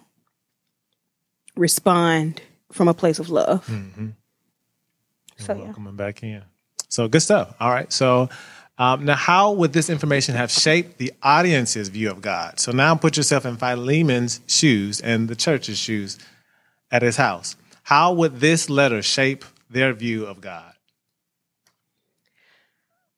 respond 1.55 2.41
from 2.71 2.87
a 2.87 2.93
place 2.93 3.19
of 3.19 3.29
love. 3.29 3.65
Mm-hmm. 3.67 4.09
So 5.37 5.53
yeah. 5.53 5.63
Welcoming 5.65 5.95
back 5.95 6.23
in. 6.23 6.43
So 6.89 7.07
good 7.07 7.21
stuff. 7.21 7.55
All 7.59 7.69
right. 7.69 7.91
So 7.91 8.29
um, 8.77 9.05
now, 9.05 9.15
how 9.15 9.53
would 9.53 9.71
this 9.73 9.89
information 9.89 10.35
have 10.35 10.51
shaped 10.51 10.97
the 10.97 11.13
audience's 11.23 11.87
view 11.87 12.11
of 12.11 12.21
God? 12.21 12.59
So 12.59 12.71
now 12.71 12.95
put 12.95 13.15
yourself 13.15 13.45
in 13.45 13.55
Philemon's 13.55 14.41
shoes 14.47 14.99
and 14.99 15.29
the 15.29 15.35
church's 15.35 15.77
shoes 15.77 16.17
at 16.91 17.01
his 17.01 17.15
house. 17.15 17.55
How 17.83 18.13
would 18.13 18.39
this 18.39 18.69
letter 18.69 19.01
shape 19.01 19.45
their 19.69 19.93
view 19.93 20.25
of 20.25 20.41
God? 20.41 20.73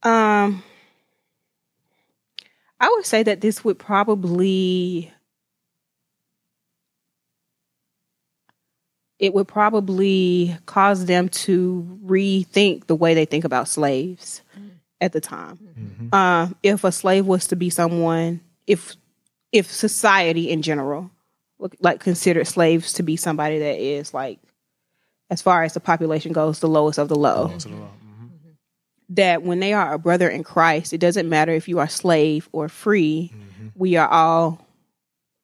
Um, 0.04 0.64
I 2.80 2.90
would 2.90 3.06
say 3.06 3.24
that 3.24 3.42
this 3.42 3.64
would 3.64 3.80
probably 3.80 5.12
it 9.20 9.34
would 9.34 9.48
probably 9.48 10.56
cause 10.66 11.06
them 11.06 11.30
to 11.30 12.00
rethink 12.06 12.86
the 12.88 12.96
way 12.96 13.14
they 13.14 13.26
think 13.26 13.44
about 13.46 13.68
slaves 13.68 14.42
at 15.02 15.12
the 15.12 15.22
time. 15.22 15.58
Mm-hmm. 15.80 16.08
Uh, 16.14 16.50
if 16.64 16.84
a 16.84 16.92
slave 16.92 17.26
was 17.26 17.48
to 17.48 17.56
be 17.56 17.70
someone, 17.70 18.42
if 18.68 18.96
if 19.52 19.72
society 19.72 20.50
in 20.52 20.62
general, 20.62 21.10
like 21.80 22.00
considered 22.00 22.46
slaves 22.46 22.94
to 22.94 23.04
be 23.04 23.16
somebody 23.16 23.60
that 23.60 23.80
is 23.80 24.14
like, 24.14 24.40
as 25.30 25.42
far 25.42 25.64
as 25.64 25.74
the 25.74 25.80
population 25.80 26.32
goes, 26.34 26.60
the 26.60 26.68
lowest 26.68 27.00
of 27.00 27.08
the 27.10 27.16
low 27.16 27.48
the. 27.48 27.70
Mhm. 27.70 27.90
that 29.10 29.42
when 29.42 29.60
they 29.60 29.74
are 29.74 29.94
a 29.94 29.98
brother 30.00 30.28
in 30.30 30.44
Christ, 30.44 30.94
it 30.94 31.00
doesn't 31.00 31.28
matter 31.30 31.54
if 31.54 31.68
you 31.68 31.80
are 31.80 31.88
slave 31.88 32.50
or 32.52 32.70
free, 32.70 33.32
we 33.76 33.96
are 33.96 34.08
all 34.08 34.66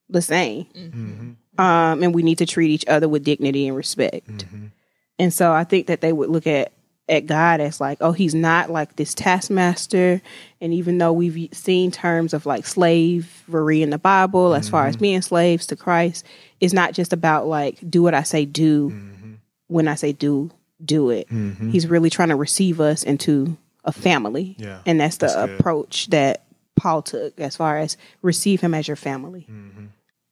the 0.10 0.22
same. 0.22 1.38
Um, 1.58 2.02
and 2.04 2.16
we 2.16 2.24
need 2.24 2.40
to 2.40 2.46
treat 2.46 2.72
each 2.72 2.86
other 2.88 3.08
with 3.08 3.24
dignity 3.24 3.68
and 3.68 3.78
respect. 3.78 4.28
Mhm. 4.28 4.72
And 5.20 5.34
so 5.34 5.52
I 5.52 5.64
think 5.64 5.88
that 5.88 6.02
they 6.02 6.12
would 6.14 6.30
look 6.30 6.48
at 6.48 6.72
at 7.10 7.26
God 7.26 7.60
as 7.60 7.82
like, 7.82 7.98
oh, 8.00 8.14
he's 8.14 8.34
not 8.34 8.70
like 8.72 8.96
this 8.96 9.14
taskmaster. 9.14 10.22
And 10.62 10.74
even 10.74 11.00
though 11.00 11.12
we've 11.12 11.50
seen 11.52 11.92
terms 11.92 12.34
of 12.34 12.46
like 12.46 12.66
slavery 12.66 13.82
in 13.82 13.90
the 13.90 13.98
Bible, 13.98 14.54
as 14.56 14.70
far 14.70 14.88
as 14.88 14.96
being 14.96 15.22
slaves 15.22 15.68
to 15.68 15.76
Christ, 15.76 16.26
it's 16.62 16.74
not 16.74 16.94
just 16.94 17.12
about 17.12 17.46
like 17.46 17.78
do 17.90 18.02
what 18.04 18.14
I 18.14 18.24
say 18.24 18.46
do. 18.46 18.90
Mhm. 18.92 19.36
When 19.68 19.90
I 19.90 19.96
say 19.96 20.14
do, 20.14 20.52
do 20.84 21.10
it. 21.10 21.28
Mhm. 21.30 21.72
He's 21.72 21.88
really 21.88 22.10
trying 22.10 22.30
to 22.30 22.38
receive 22.38 22.80
us 22.80 23.04
into 23.04 23.58
a 23.84 23.92
family. 23.92 24.56
Yeah, 24.58 24.80
And 24.86 24.98
that's 25.00 25.18
the 25.18 25.28
that's 25.28 25.60
approach 25.60 26.08
that 26.12 26.46
Paul 26.78 27.02
took 27.02 27.38
as 27.38 27.58
far 27.58 27.78
as 27.80 27.98
receive 28.22 28.62
him 28.62 28.74
as 28.74 28.88
your 28.88 28.96
family. 28.98 29.46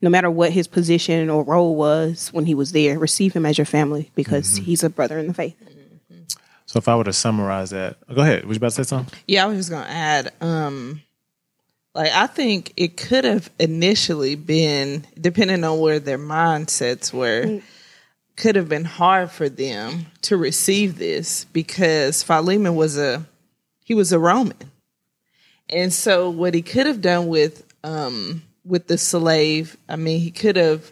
No 0.01 0.10
matter 0.10 0.31
what 0.31 0.51
his 0.51 0.67
position 0.67 1.29
or 1.29 1.43
role 1.43 1.75
was 1.75 2.29
when 2.34 2.46
he 2.46 2.55
was 2.55 2.72
there, 2.72 2.98
receive 2.98 3.34
him 3.34 3.46
as 3.46 3.58
your 3.58 3.65
family 3.65 4.12
because 4.15 4.55
Mm-hmm. 4.55 4.63
he's 4.65 4.84
a 4.84 4.89
brother 4.89 5.20
in 5.20 5.27
the 5.27 5.34
faith. 5.34 5.55
So 6.65 6.77
if 6.77 6.88
I 6.88 6.96
were 6.96 7.03
to 7.03 7.13
summarize 7.13 7.72
that, 7.72 7.98
go 8.13 8.22
ahead. 8.22 8.46
Was 8.46 8.55
you 8.55 8.60
about 8.60 8.70
to 8.72 8.84
say 8.84 8.88
something? 8.88 9.20
Yeah, 9.27 9.43
I 9.43 9.48
was 9.48 9.58
just 9.58 9.70
gonna 9.70 9.86
add, 9.89 10.31
um, 10.41 11.01
like 11.93 12.12
I 12.13 12.27
think 12.27 12.72
it 12.77 12.96
could 12.96 13.25
have 13.25 13.51
initially 13.60 14.36
been, 14.36 15.05
depending 15.20 15.63
on 15.65 15.79
where 15.79 16.00
their 16.00 16.17
mindsets 16.17 17.12
were, 17.13 17.62
could 18.38 18.55
have 18.55 18.70
been 18.70 18.86
hard 18.86 19.29
for 19.31 19.50
them 19.50 20.05
to 20.24 20.38
receive 20.38 20.98
this 20.98 21.43
because 21.51 22.24
Philemon 22.24 22.75
was 22.75 22.98
a 22.98 23.25
he 23.84 23.93
was 23.93 24.13
a 24.13 24.20
Roman. 24.20 24.58
And 25.70 25.91
so 25.93 26.29
what 26.29 26.53
he 26.53 26.62
could 26.62 26.86
have 26.88 27.01
done 27.01 27.27
with 27.27 27.65
um 27.84 28.43
with 28.63 28.88
the 28.88 28.98
slave, 28.98 29.77
I 29.89 29.96
mean, 29.96 30.20
he 30.20 30.32
could 30.32 30.56
have 30.56 30.91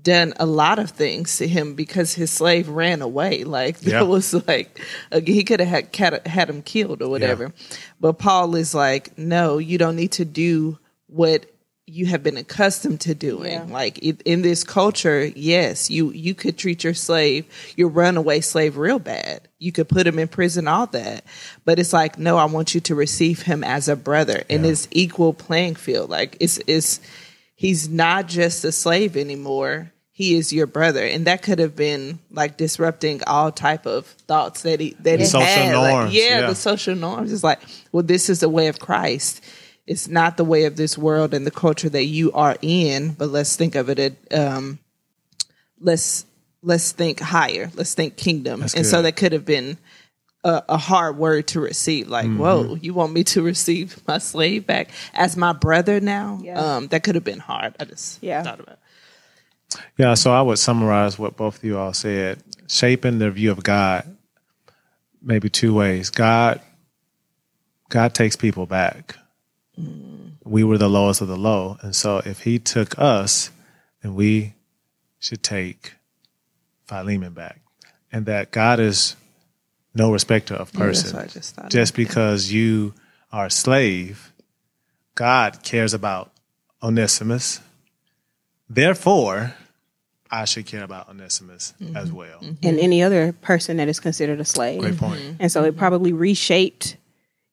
done 0.00 0.32
a 0.38 0.46
lot 0.46 0.78
of 0.78 0.90
things 0.90 1.36
to 1.36 1.46
him 1.46 1.74
because 1.74 2.14
his 2.14 2.30
slave 2.30 2.68
ran 2.68 3.02
away. 3.02 3.44
Like 3.44 3.78
that 3.80 4.06
was 4.06 4.34
like 4.46 4.80
he 5.12 5.44
could 5.44 5.60
have 5.60 5.94
had 5.94 6.26
had 6.26 6.50
him 6.50 6.62
killed 6.62 7.02
or 7.02 7.10
whatever. 7.10 7.52
But 8.00 8.14
Paul 8.14 8.54
is 8.56 8.74
like, 8.74 9.16
no, 9.18 9.58
you 9.58 9.78
don't 9.78 9.96
need 9.96 10.12
to 10.12 10.24
do 10.24 10.78
what 11.06 11.46
you 11.86 12.06
have 12.06 12.22
been 12.22 12.36
accustomed 12.36 13.00
to 13.02 13.14
doing. 13.14 13.52
Yeah. 13.52 13.66
Like 13.68 13.98
in 13.98 14.42
this 14.42 14.62
culture, 14.64 15.24
yes, 15.24 15.90
you 15.90 16.10
you 16.12 16.34
could 16.34 16.56
treat 16.56 16.84
your 16.84 16.94
slave, 16.94 17.44
your 17.76 17.88
runaway 17.88 18.40
slave, 18.40 18.76
real 18.76 18.98
bad. 19.00 19.48
You 19.58 19.72
could 19.72 19.88
put 19.88 20.06
him 20.06 20.18
in 20.18 20.28
prison, 20.28 20.68
all 20.68 20.86
that. 20.88 21.24
But 21.64 21.78
it's 21.78 21.92
like, 21.92 22.18
no, 22.18 22.36
I 22.36 22.44
want 22.44 22.74
you 22.74 22.80
to 22.82 22.94
receive 22.94 23.42
him 23.42 23.64
as 23.64 23.88
a 23.88 23.96
brother 23.96 24.44
in 24.48 24.62
Yeah. 24.62 24.70
this 24.70 24.88
equal 24.92 25.32
playing 25.34 25.74
field. 25.74 26.08
Like 26.08 26.36
it's 26.40 26.60
it's 26.66 27.00
he's 27.54 27.88
not 27.88 28.26
just 28.28 28.64
a 28.64 28.72
slave 28.72 29.16
anymore 29.16 29.92
he 30.14 30.34
is 30.34 30.52
your 30.52 30.66
brother 30.66 31.04
and 31.06 31.26
that 31.26 31.40
could 31.42 31.58
have 31.58 31.74
been 31.74 32.18
like 32.30 32.58
disrupting 32.58 33.22
all 33.26 33.50
type 33.50 33.86
of 33.86 34.04
thoughts 34.06 34.60
that 34.62 34.78
he 34.78 34.90
that 35.00 35.16
The 35.16 35.18
he 35.18 35.24
social 35.24 35.46
had. 35.46 35.74
Like, 35.74 36.12
yeah, 36.12 36.40
yeah. 36.40 36.46
the 36.48 36.54
social 36.54 36.94
norms 36.94 37.32
it's 37.32 37.42
like 37.42 37.60
well 37.92 38.02
this 38.02 38.28
is 38.28 38.40
the 38.40 38.48
way 38.48 38.66
of 38.68 38.78
christ 38.78 39.42
it's 39.86 40.08
not 40.08 40.36
the 40.36 40.44
way 40.44 40.64
of 40.64 40.76
this 40.76 40.96
world 40.96 41.34
and 41.34 41.46
the 41.46 41.50
culture 41.50 41.88
that 41.88 42.04
you 42.04 42.32
are 42.32 42.56
in 42.62 43.12
but 43.12 43.28
let's 43.28 43.56
think 43.56 43.74
of 43.74 43.88
it 43.88 43.98
at 43.98 44.12
um 44.38 44.78
let's 45.80 46.24
let's 46.62 46.92
think 46.92 47.20
higher 47.20 47.70
let's 47.74 47.94
think 47.94 48.16
kingdom 48.16 48.60
That's 48.60 48.74
and 48.74 48.86
so 48.86 49.02
that 49.02 49.16
could 49.16 49.32
have 49.32 49.44
been 49.44 49.76
a, 50.44 50.62
a 50.70 50.76
hard 50.76 51.18
word 51.18 51.46
to 51.48 51.60
receive. 51.60 52.08
Like, 52.08 52.26
Mm-hmm. 52.26 52.38
whoa, 52.38 52.74
you 52.74 52.94
want 52.94 53.12
me 53.12 53.22
to 53.22 53.42
receive 53.52 54.00
my 54.08 54.18
slave 54.18 54.66
back 54.66 54.88
as 55.14 55.36
my 55.36 55.52
brother 55.52 56.00
now? 56.00 56.40
Yeah. 56.42 56.58
Um, 56.58 56.88
that 56.88 57.04
could 57.04 57.14
have 57.14 57.22
been 57.22 57.38
hard. 57.38 57.76
I 57.78 57.84
just 57.84 58.20
Yeah. 58.20 58.42
thought 58.42 58.58
about. 58.58 58.78
It. 59.74 59.80
Yeah, 59.98 60.14
so 60.14 60.32
I 60.32 60.42
would 60.42 60.58
summarize 60.58 61.16
what 61.16 61.36
both 61.36 61.58
of 61.58 61.64
you 61.64 61.78
all 61.78 61.92
said. 61.92 62.42
Shaping 62.68 63.20
their 63.20 63.30
view 63.30 63.52
of 63.52 63.62
God, 63.62 64.16
maybe 65.22 65.48
two 65.48 65.72
ways. 65.74 66.10
God, 66.10 66.60
God 67.88 68.12
takes 68.12 68.34
people 68.34 68.66
back. 68.66 69.14
We 70.44 70.64
were 70.64 70.78
the 70.78 70.88
lowest 70.88 71.20
of 71.20 71.28
the 71.28 71.36
low, 71.36 71.78
and 71.82 71.94
so 71.94 72.18
if 72.24 72.40
He 72.40 72.58
took 72.58 72.98
us, 72.98 73.50
then 74.02 74.14
we 74.14 74.54
should 75.18 75.42
take 75.42 75.94
Philemon 76.86 77.32
back, 77.32 77.60
and 78.10 78.26
that 78.26 78.50
God 78.50 78.80
is 78.80 79.16
no 79.94 80.12
respecter 80.12 80.54
of 80.54 80.70
Yeah, 80.72 80.80
person. 80.80 81.16
what 81.16 81.24
I 81.24 81.28
just 81.28 81.58
just 81.68 81.94
because 81.94 82.50
you 82.50 82.94
are 83.30 83.46
a 83.46 83.50
slave, 83.50 84.32
God 85.14 85.62
cares 85.62 85.94
about 85.94 86.32
Onesimus. 86.82 87.60
Therefore, 88.68 89.54
I 90.30 90.46
should 90.46 90.64
care 90.64 90.82
about 90.82 91.10
Onesimus 91.10 91.74
mm-hmm. 91.80 91.94
as 91.94 92.10
well. 92.10 92.40
Mm-hmm. 92.40 92.66
And 92.66 92.78
any 92.78 93.02
other 93.02 93.32
person 93.32 93.76
that 93.76 93.88
is 93.88 94.00
considered 94.00 94.40
a 94.40 94.46
slave. 94.46 94.80
Great 94.80 94.96
point. 94.96 95.36
And 95.38 95.52
so 95.52 95.62
it 95.62 95.70
mm-hmm. 95.70 95.78
probably 95.78 96.12
reshaped 96.14 96.96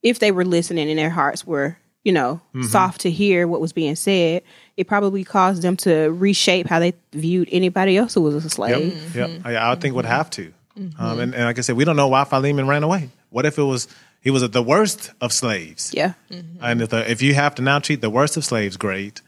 if 0.02 0.20
they 0.20 0.32
were 0.32 0.46
listening 0.46 0.90
and 0.90 0.98
their 0.98 1.10
hearts 1.10 1.46
were, 1.46 1.78
you 2.04 2.12
know, 2.12 2.42
mm-hmm. 2.56 2.64
soft 2.64 3.02
to 3.02 3.12
hear 3.12 3.48
what 3.48 3.62
was 3.62 3.74
being 3.74 3.96
said, 3.96 4.44
it 4.78 4.88
probably 4.88 5.24
caused 5.24 5.62
them 5.62 5.76
to 5.78 6.10
reshape 6.12 6.68
how 6.68 6.80
they 6.80 6.94
viewed 7.12 7.50
anybody 7.52 7.98
else 7.98 8.14
who 8.14 8.22
was 8.22 8.36
a 8.36 8.40
Yep. 8.40 8.52
slave. 8.52 9.16
Yep. 9.16 9.42
I, 9.44 9.72
I 9.72 9.76
think 9.76 9.96
would 9.96 10.06
mm-hmm. 10.06 10.14
have 10.14 10.30
to. 10.32 10.54
Mm-hmm. 10.80 11.02
Um, 11.02 11.20
and, 11.20 11.36
and 11.36 11.44
like 11.44 11.58
I 11.58 11.62
said, 11.62 11.76
we 11.76 11.84
don't 11.84 11.98
know 11.98 12.08
why 12.08 12.24
Philemon 12.24 12.68
ran 12.68 12.84
away. 12.84 13.10
What 13.30 13.46
if 13.46 13.58
it 13.58 13.64
was 13.64 13.88
he 14.22 14.32
was 14.32 14.50
the 14.50 14.64
worst 14.64 15.12
of 15.22 15.32
slaves? 15.34 15.94
Yeah. 15.94 16.14
And 16.62 16.82
if, 16.82 16.90
the, 16.90 17.10
if 17.10 17.22
you 17.22 17.34
have 17.34 17.56
to 17.56 17.62
now 17.62 17.80
treat 17.80 18.02
the 18.02 18.10
worst 18.10 18.38
of 18.38 18.46
slaves 18.46 18.76
great, 18.78 19.22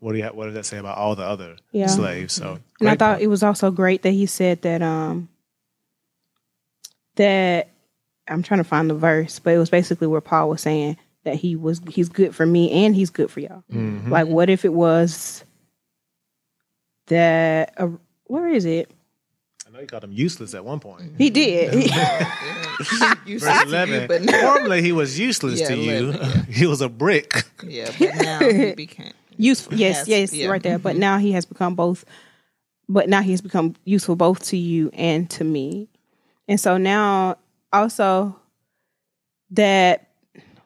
what 0.00 0.12
do 0.12 0.18
you 0.18 0.24
what 0.26 0.46
does 0.46 0.54
that 0.54 0.66
say 0.66 0.78
about 0.78 0.98
all 0.98 1.14
the 1.14 1.24
other 1.24 1.56
Yeah. 1.72 1.86
slaves? 1.86 2.34
So 2.34 2.58
And 2.80 2.88
I 2.88 2.96
thought 2.96 3.14
point. 3.14 3.22
it 3.24 3.28
was 3.28 3.42
also 3.42 3.70
great 3.70 4.02
that 4.02 4.12
he 4.12 4.26
said 4.26 4.62
that 4.62 4.82
um 4.82 5.28
that 7.16 7.68
I'm 8.28 8.42
trying 8.42 8.58
to 8.60 8.64
find 8.64 8.88
the 8.88 8.94
verse, 8.94 9.38
but 9.38 9.54
it 9.54 9.58
was 9.58 9.70
basically 9.70 10.06
where 10.06 10.20
Paul 10.20 10.48
was 10.48 10.62
saying 10.62 10.96
that 11.24 11.36
he 11.36 11.56
was 11.56 11.80
he's 11.90 12.08
good 12.08 12.34
for 12.34 12.46
me 12.46 12.70
and 12.84 12.94
he's 12.94 13.10
good 13.10 13.30
for 13.30 13.40
y'all. 13.40 13.62
Mhm. 13.72 14.08
Like 14.10 14.26
what 14.26 14.48
if 14.50 14.64
it 14.64 14.72
was 14.72 15.44
that 17.08 17.74
uh, 17.76 17.88
where 18.24 18.48
is 18.48 18.64
it? 18.64 18.90
I 19.66 19.70
know 19.72 19.80
you 19.80 19.86
called 19.86 20.04
him 20.04 20.12
useless 20.12 20.54
at 20.54 20.64
one 20.64 20.80
point. 20.80 21.12
He 21.18 21.30
did. 21.30 21.74
You 23.26 23.38
Verse 23.38 23.62
eleven. 23.64 24.02
you, 24.02 24.08
but 24.08 24.22
now, 24.22 24.40
Formerly, 24.54 24.82
he 24.82 24.92
was 24.92 25.18
useless 25.18 25.60
Yeah, 25.60 25.68
to 25.68 25.76
you. 25.76 26.10
11, 26.10 26.20
yeah. 26.20 26.42
he 26.54 26.66
was 26.66 26.80
a 26.80 26.88
brick. 26.88 27.44
yeah, 27.64 27.90
but 27.98 28.14
now 28.16 28.40
he 28.48 28.72
became. 28.76 29.12
useful. 29.36 29.74
Yes, 29.74 30.08
Yes, 30.08 30.32
yes, 30.32 30.34
yeah. 30.34 30.48
right 30.48 30.62
there. 30.62 30.78
But 30.78 30.96
now 30.96 31.18
he 31.18 31.32
has 31.32 31.44
become 31.44 31.74
both. 31.74 32.04
But 32.88 33.08
now 33.08 33.22
he 33.22 33.30
has 33.30 33.40
become 33.40 33.76
useful 33.84 34.16
both 34.16 34.44
to 34.46 34.56
you 34.56 34.90
and 34.94 35.30
to 35.30 35.44
me. 35.44 35.88
And 36.48 36.58
so 36.58 36.76
now 36.76 37.36
also 37.72 38.34
that 39.50 40.08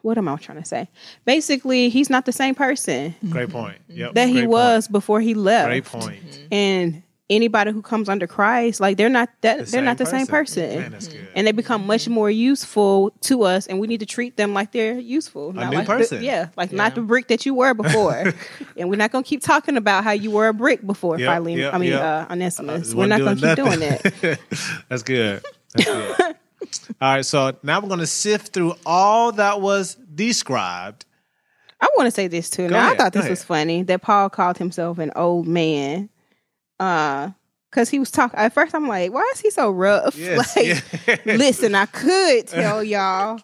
what 0.05 0.19
am 0.19 0.27
I 0.27 0.35
trying 0.37 0.59
to 0.59 0.65
say? 0.65 0.87
Basically, 1.25 1.89
he's 1.89 2.11
not 2.11 2.25
the 2.25 2.31
same 2.31 2.53
person 2.53 3.15
Great 3.27 3.49
point. 3.49 3.79
Yep. 3.89 4.13
that 4.13 4.27
he 4.27 4.41
great 4.41 4.49
was 4.49 4.87
before 4.87 5.19
he 5.19 5.33
left. 5.33 5.67
Great 5.67 5.85
point. 5.85 6.47
And 6.51 7.01
anybody 7.27 7.71
who 7.71 7.81
comes 7.81 8.07
under 8.07 8.27
Christ, 8.27 8.79
like 8.79 8.97
they're 8.97 9.09
not 9.09 9.29
that 9.41 9.65
they're 9.65 9.81
not 9.81 9.97
the 9.97 10.05
same 10.05 10.27
person. 10.27 10.79
Man, 10.79 10.91
that's 10.91 11.07
good. 11.07 11.27
And 11.33 11.47
they 11.47 11.51
become 11.51 11.87
much 11.87 12.07
more 12.07 12.29
useful 12.29 13.09
to 13.21 13.43
us, 13.43 13.65
and 13.65 13.79
we 13.79 13.87
need 13.87 14.01
to 14.01 14.05
treat 14.05 14.37
them 14.37 14.53
like 14.53 14.71
they're 14.71 14.93
useful. 14.93 15.53
not 15.53 15.71
new 15.71 15.77
like 15.77 15.87
the- 16.09 16.19
yeah, 16.21 16.49
like 16.55 16.71
not 16.71 16.93
the 16.93 17.01
brick 17.01 17.27
that 17.29 17.47
you 17.47 17.55
were 17.55 17.73
before. 17.73 18.31
and 18.77 18.91
we're 18.91 18.97
not 18.97 19.11
going 19.11 19.23
to 19.23 19.27
keep 19.27 19.41
talking 19.41 19.75
about 19.75 20.03
how 20.03 20.11
you 20.11 20.29
were 20.29 20.49
a 20.49 20.53
brick 20.53 20.85
before, 20.85 21.17
Yep, 21.17 21.33
Philemon. 21.35 21.57
yep, 21.59 21.73
I 21.73 21.77
mean, 21.79 21.89
yep. 21.89 22.01
uh, 22.01 22.27
Onesimus. 22.31 22.93
Uh, 22.93 22.97
we're 22.97 23.07
not 23.07 23.19
going 23.21 23.39
wasn't 23.39 23.57
to 23.57 23.63
keep 23.63 23.65
doing 23.65 23.79
that. 23.79 24.39
That's 24.89 25.01
good. 25.01 25.43
That's 25.73 25.85
good. 25.89 26.35
All 27.01 27.15
right, 27.15 27.25
so 27.25 27.57
now 27.63 27.79
we're 27.79 27.87
going 27.87 27.99
to 27.99 28.07
sift 28.07 28.53
through 28.53 28.75
all 28.85 29.31
that 29.33 29.61
was 29.61 29.95
described. 29.95 31.05
I 31.81 31.87
want 31.97 32.07
to 32.07 32.11
say 32.11 32.27
this 32.27 32.49
too. 32.49 32.67
now, 32.67 32.77
ahead, 32.79 32.93
I 32.93 32.95
thought 32.95 33.13
go 33.13 33.21
this 33.21 33.29
was 33.29 33.43
funny 33.43 33.83
that 33.83 34.01
Paul 34.01 34.29
called 34.29 34.57
himself 34.57 34.97
an 34.97 35.11
old 35.15 35.47
man. 35.47 36.09
Uh, 36.79 37.31
because 37.69 37.89
he 37.89 37.99
was 37.99 38.09
talking 38.09 38.39
at 38.39 38.53
first, 38.53 38.73
I'm 38.73 38.87
like, 38.87 39.11
why 39.11 39.29
is 39.33 39.41
he 39.41 39.49
so 39.49 39.69
rough? 39.69 40.17
Yes, 40.25 40.55
like, 41.07 41.25
listen, 41.25 41.75
I 41.75 41.85
could 41.85 42.47
tell 42.47 42.81
y'all, 42.81 43.41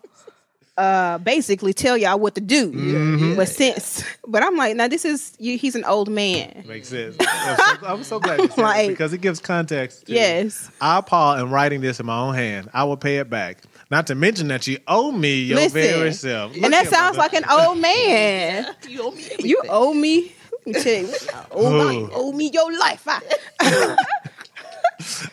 uh, 0.81 1.17
basically 1.19 1.73
tell 1.73 1.95
y'all 1.97 2.17
what 2.19 2.33
to 2.35 2.41
do, 2.41 2.71
Mm-hmm. 2.71 3.35
but 3.35 3.47
since, 3.47 4.03
but 4.27 4.41
I'm 4.43 4.55
like, 4.57 4.75
now 4.75 4.87
this 4.87 5.05
is 5.05 5.33
you, 5.39 5.57
he's 5.57 5.75
an 5.75 5.83
old 5.85 6.09
man. 6.09 6.63
Makes 6.67 6.89
sense. 6.89 7.15
I'm 7.19 7.57
so, 7.57 7.85
I'm 7.87 8.03
so 8.03 8.19
glad 8.19 8.39
you 8.39 8.47
said 8.55 8.57
Like- 8.61 8.85
that 8.87 8.87
because 8.93 9.13
it 9.13 9.21
gives 9.21 9.39
context. 9.39 10.07
to- 10.07 10.13
Yes, 10.13 10.71
I, 10.81 11.01
Paul, 11.01 11.35
am 11.35 11.51
writing 11.51 11.81
this 11.81 11.99
in 11.99 12.05
my 12.05 12.17
own 12.19 12.33
hand. 12.33 12.69
I 12.73 12.83
will 12.85 12.97
pay 12.97 13.17
it 13.17 13.29
back. 13.29 13.59
Not 13.91 14.07
to 14.07 14.15
mention 14.15 14.47
that 14.47 14.65
you 14.67 14.79
owe 14.87 15.11
me 15.11 15.41
your 15.43 15.57
Listen. 15.57 15.73
very 15.81 16.13
self. 16.13 16.53
Look 16.55 16.63
and 16.63 16.73
that 16.73 16.87
sounds 16.87 17.17
brother. 17.17 17.33
like 17.35 17.43
an 17.43 17.49
old 17.67 17.77
man. 17.81 18.73
You 18.87 19.01
owe 19.03 19.11
me 19.11 19.25
You 19.39 19.61
owe 19.69 19.93
me. 19.93 20.33
Let 20.65 20.85
me 20.85 20.99
you, 21.01 21.13
owe, 21.51 22.01
my, 22.03 22.09
owe 22.13 22.31
me 22.31 22.49
your 22.53 22.71
life. 22.79 23.03
I, 23.07 23.95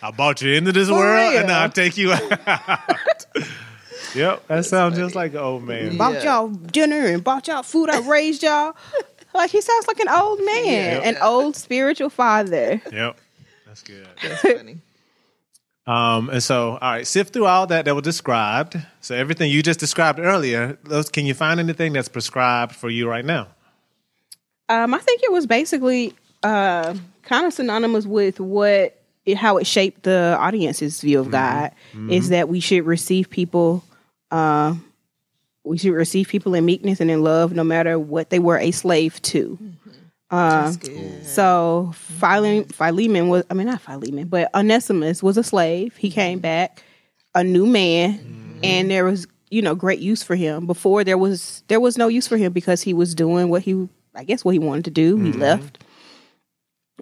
I 0.02 0.10
bought 0.10 0.40
you 0.42 0.52
into 0.54 0.72
this 0.72 0.88
For 0.88 0.94
world, 0.94 1.30
real. 1.30 1.38
and 1.40 1.48
now 1.48 1.64
I 1.64 1.68
take 1.68 1.96
you 1.96 2.12
out. 2.12 3.26
Yep, 4.14 4.46
that 4.48 4.64
sounds 4.64 4.96
just 4.96 5.14
like 5.14 5.32
an 5.32 5.38
old 5.38 5.64
man. 5.64 5.92
Yeah. 5.92 5.98
bought 5.98 6.22
y'all 6.24 6.48
dinner 6.48 7.06
and 7.06 7.22
bought 7.22 7.46
y'all 7.48 7.62
food. 7.62 7.90
I 7.90 8.00
raised 8.08 8.42
y'all. 8.42 8.74
Like 9.34 9.50
he 9.50 9.60
sounds 9.60 9.86
like 9.86 10.00
an 10.00 10.08
old 10.08 10.38
man, 10.44 10.64
Yeah. 11.02 11.08
an 11.08 11.16
old 11.22 11.54
spiritual 11.54 12.08
father. 12.10 12.80
Yep, 12.92 13.18
that's 13.66 13.82
good. 13.82 14.06
That's 14.22 14.40
funny. 14.40 14.78
Um, 15.86 16.28
and 16.28 16.42
so, 16.42 16.72
all 16.72 16.78
right, 16.92 17.06
sift 17.06 17.32
through 17.32 17.46
all 17.46 17.66
that 17.68 17.86
that 17.86 17.94
was 17.94 18.02
described. 18.02 18.76
So 19.00 19.14
everything 19.14 19.50
you 19.50 19.62
just 19.62 19.80
described 19.80 20.18
earlier, 20.18 20.76
those 20.84 21.08
can 21.08 21.24
you 21.24 21.32
find 21.34 21.58
anything 21.60 21.94
that's 21.94 22.08
prescribed 22.08 22.74
for 22.74 22.90
you 22.90 23.08
right 23.08 23.24
now? 23.24 23.48
Um, 24.68 24.92
I 24.92 24.98
think 24.98 25.22
it 25.22 25.32
was 25.32 25.46
basically 25.46 26.14
uh, 26.42 26.94
kind 27.22 27.46
of 27.46 27.54
synonymous 27.54 28.04
with 28.04 28.38
what 28.38 29.00
it, 29.24 29.36
how 29.38 29.56
it 29.56 29.66
shaped 29.66 30.02
the 30.02 30.36
audience's 30.38 31.00
view 31.00 31.20
of 31.20 31.30
God. 31.30 31.72
Is 32.10 32.28
that 32.30 32.48
we 32.50 32.60
should 32.60 32.84
receive 32.84 33.30
people, 33.30 33.82
uh, 34.30 34.74
we 35.64 35.78
should 35.78 35.92
receive 35.92 36.28
people 36.28 36.54
in 36.54 36.64
meekness 36.64 37.00
and 37.00 37.10
in 37.10 37.22
love, 37.22 37.52
no 37.52 37.64
matter 37.64 37.98
what 37.98 38.30
they 38.30 38.38
were 38.38 38.58
a 38.58 38.70
slave 38.70 39.20
to. 39.22 39.58
That's 40.30 40.76
good. 40.76 41.24
So 41.26 41.92
Philemon, 41.94 42.64
Philemon 42.64 43.28
was, 43.28 43.44
I 43.50 43.54
mean, 43.54 43.66
not 43.66 43.80
Philemon, 43.80 44.28
but 44.28 44.54
Onesimus 44.54 45.22
was 45.22 45.38
a 45.38 45.42
slave. 45.42 45.96
He 45.96 46.10
came 46.10 46.38
back 46.38 46.82
a 47.34 47.42
new 47.42 47.66
man, 47.66 48.58
and 48.62 48.90
there 48.90 49.04
was, 49.04 49.26
you 49.50 49.62
know, 49.62 49.74
great 49.74 50.00
use 50.00 50.22
for 50.22 50.34
him. 50.34 50.66
Before 50.66 51.04
there 51.04 51.18
was, 51.18 51.62
there 51.68 51.80
was 51.80 51.96
no 51.96 52.08
use 52.08 52.28
for 52.28 52.36
him 52.36 52.52
because 52.52 52.82
he 52.82 52.92
was 52.92 53.14
doing 53.14 53.48
what 53.48 53.62
he, 53.62 53.88
I 54.14 54.24
guess, 54.24 54.44
what 54.44 54.52
he 54.52 54.58
wanted 54.58 54.84
to 54.86 54.90
do. 54.90 55.16
He 55.16 55.32
left, 55.32 55.82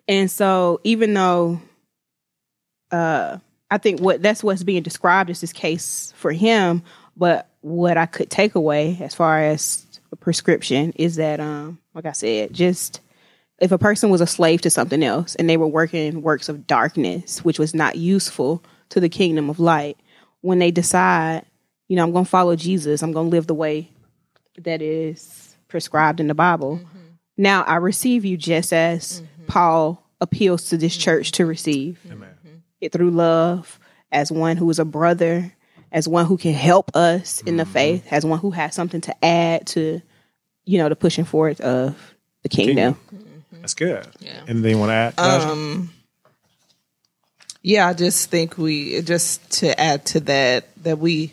and 0.07 0.31
so 0.31 0.81
even 0.85 1.15
though, 1.15 1.61
uh, 2.93 3.39
I 3.71 3.79
think 3.79 4.01
what 4.01 4.23
that's 4.23 4.45
what's 4.45 4.63
being 4.63 4.83
described 4.85 5.31
as 5.31 5.41
this 5.41 5.53
case 5.53 6.13
for 6.17 6.31
him, 6.31 6.83
but 7.17 7.49
what 7.61 7.97
I 7.97 8.07
could 8.07 8.31
take 8.31 8.55
away 8.55 8.99
as 9.01 9.15
far 9.15 9.41
as 9.41 9.87
a 10.13 10.17
prescription 10.17 10.93
is 10.97 11.17
that, 11.17 11.41
um, 11.41 11.79
like 11.95 12.07
I 12.07 12.13
said, 12.13 12.53
just 12.53 13.01
if 13.59 13.73
a 13.73 13.79
person 13.79 14.11
was 14.11 14.21
a 14.21 14.27
slave 14.27 14.61
to 14.63 14.71
something 14.71 15.03
else 15.03 15.35
and 15.35 15.49
they 15.49 15.57
were 15.57 15.67
working 15.67 16.23
works 16.23 16.49
of 16.49 16.67
darkness, 16.67 17.45
which 17.45 17.59
was 17.59 17.75
not 17.75 17.97
useful 17.97 18.63
to 18.91 19.01
the 19.01 19.09
kingdom 19.09 19.49
of 19.49 19.59
light, 19.59 19.99
when 20.43 20.59
they 20.59 20.71
decide, 20.71 21.45
you 21.89 21.97
know, 21.97 22.05
I'm 22.05 22.13
going 22.13 22.25
to 22.25 22.31
follow 22.31 22.55
Jesus, 22.55 23.03
I'm 23.03 23.13
going 23.13 23.27
to 23.27 23.31
live 23.31 23.47
the 23.47 23.55
way 23.55 23.91
that 24.59 24.83
is 24.83 25.57
prescribed 25.69 26.21
in 26.21 26.29
the 26.29 26.35
Bible. 26.35 26.77
Mm-hmm. 26.77 26.99
Now 27.39 27.63
I 27.63 27.77
receive 27.77 28.25
you 28.25 28.37
just 28.37 28.73
as 28.73 29.21
mm-hmm. 29.21 29.47
Paul 29.47 30.03
appeals 30.21 30.69
to 30.69 30.77
this 30.77 30.97
church 30.97 31.33
to 31.33 31.47
receive. 31.47 31.99
Mm-hmm. 32.07 32.23
It 32.81 32.93
through 32.93 33.11
love, 33.11 33.81
as 34.13 34.31
one 34.31 34.57
who 34.57 34.69
is 34.71 34.79
a 34.79 34.85
brother, 34.85 35.53
as 35.93 36.09
one 36.09 36.27
who 36.27 36.37
can 36.37 36.53
help 36.53 36.95
us 36.95 37.41
in 37.43 37.57
the 37.57 37.65
faith, 37.65 38.07
as 38.11 38.25
one 38.25 38.39
who 38.39 38.51
has 38.51 38.75
something 38.75 39.01
to 39.03 39.25
add 39.25 39.67
to, 39.69 40.01
you 40.65 40.79
know, 40.79 40.89
the 40.89 40.97
pushing 40.97 41.25
forward 41.25 41.61
of 41.61 42.15
the 42.43 42.49
kingdom. 42.49 42.99
That's 43.53 43.75
good. 43.75 44.07
Yeah. 44.21 44.43
Anything 44.47 44.73
you 44.73 44.79
want 44.79 44.91
to 44.91 44.95
add? 44.95 45.19
Um, 45.19 45.91
yeah, 47.63 47.89
I 47.89 47.95
just 47.95 48.31
think 48.31 48.59
we 48.59 49.03
just 49.03 49.51
to 49.59 49.79
add 49.81 50.07
to 50.07 50.21
that 50.21 50.69
that 50.85 50.99
we 50.99 51.33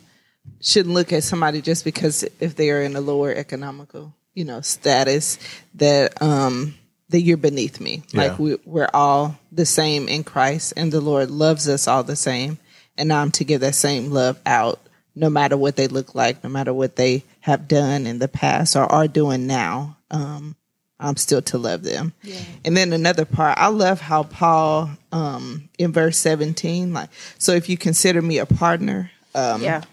shouldn't 0.62 0.96
look 0.96 1.14
at 1.14 1.24
somebody 1.24 1.62
just 1.62 1.86
because 1.86 2.24
if 2.40 2.56
they 2.56 2.72
are 2.72 2.82
in 2.82 2.96
a 2.96 3.02
lower 3.02 3.32
economical, 3.32 4.14
you 4.34 4.44
know, 4.44 4.62
status 4.62 5.38
that 5.76 6.20
um 6.24 6.74
that 7.10 7.22
you're 7.22 7.38
beneath 7.38 7.80
me. 7.80 8.02
Yeah. 8.10 8.22
Like 8.22 8.40
we 8.40 8.58
we're 8.66 8.90
all 8.94 9.38
the 9.52 9.68
same 9.68 10.08
in 10.08 10.24
Christ 10.24 10.74
and 10.76 10.92
the 10.92 11.02
Lord 11.02 11.30
loves 11.30 11.70
us 11.70 11.88
all 11.88 12.04
the 12.04 12.16
same 12.16 12.58
and 12.98 13.12
I'm 13.12 13.32
to 13.32 13.44
give 13.44 13.62
that 13.62 13.76
same 13.76 14.12
love 14.12 14.40
out 14.46 14.80
no 15.16 15.30
matter 15.30 15.56
what 15.58 15.76
they 15.76 15.88
look 15.88 16.16
like, 16.16 16.44
no 16.44 16.50
matter 16.50 16.74
what 16.74 16.96
they 16.96 17.24
have 17.42 17.68
done 17.68 18.08
in 18.08 18.20
the 18.20 18.28
past 18.28 18.76
or 18.76 18.84
are 18.92 19.08
doing 19.08 19.48
now. 19.48 19.98
Um 20.12 20.56
I'm 21.00 21.18
still 21.18 21.42
to 21.42 21.58
love 21.58 21.84
them. 21.84 22.14
And 22.64 22.78
then 22.78 22.94
another 22.94 23.26
part, 23.26 23.58
I 23.58 23.68
love 23.68 24.00
how 24.00 24.24
Paul 24.24 24.92
um 25.12 25.70
in 25.78 25.92
verse 25.92 26.18
17 26.18 26.94
like 26.94 27.10
so 27.38 27.52
if 27.54 27.68
you 27.70 27.78
consider 27.78 28.22
me 28.22 28.38
a 28.40 28.46
partner, 28.46 29.12
um 29.36 29.62
Yeah. 29.62 29.84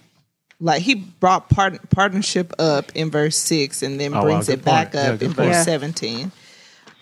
like 0.61 0.83
he 0.83 0.95
brought 0.95 1.49
part, 1.51 1.91
partnership 1.91 2.53
up 2.59 2.93
in 2.95 3.11
verse 3.11 3.37
6 3.37 3.83
and 3.83 3.99
then 3.99 4.15
Oh, 4.15 4.21
brings 4.21 4.47
good 4.47 4.61
it 4.61 4.65
back 4.65 4.93
point. 4.93 4.95
Yeah, 5.03 5.11
up 5.11 5.19
good 5.19 5.27
in 5.27 5.35
point. 5.35 5.49
verse 5.49 5.57
Yeah. 5.57 5.63
17. 5.65 6.33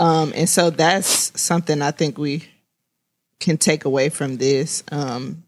Um 0.01 0.33
and 0.35 0.49
so 0.49 0.71
that's 0.71 1.39
something 1.41 1.83
I 1.83 1.91
think 1.91 2.19
we 2.19 2.49
can 3.41 3.59
take 3.59 3.85
away 3.85 4.09
from 4.09 4.39
this 4.39 4.83
um 4.91 5.45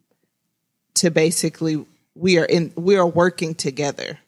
to 0.94 1.10
basically 1.10 1.84
we 2.14 2.38
are 2.38 2.44
in 2.44 2.72
we 2.76 2.96
are 2.96 3.06
working 3.06 3.54
together 3.54 4.18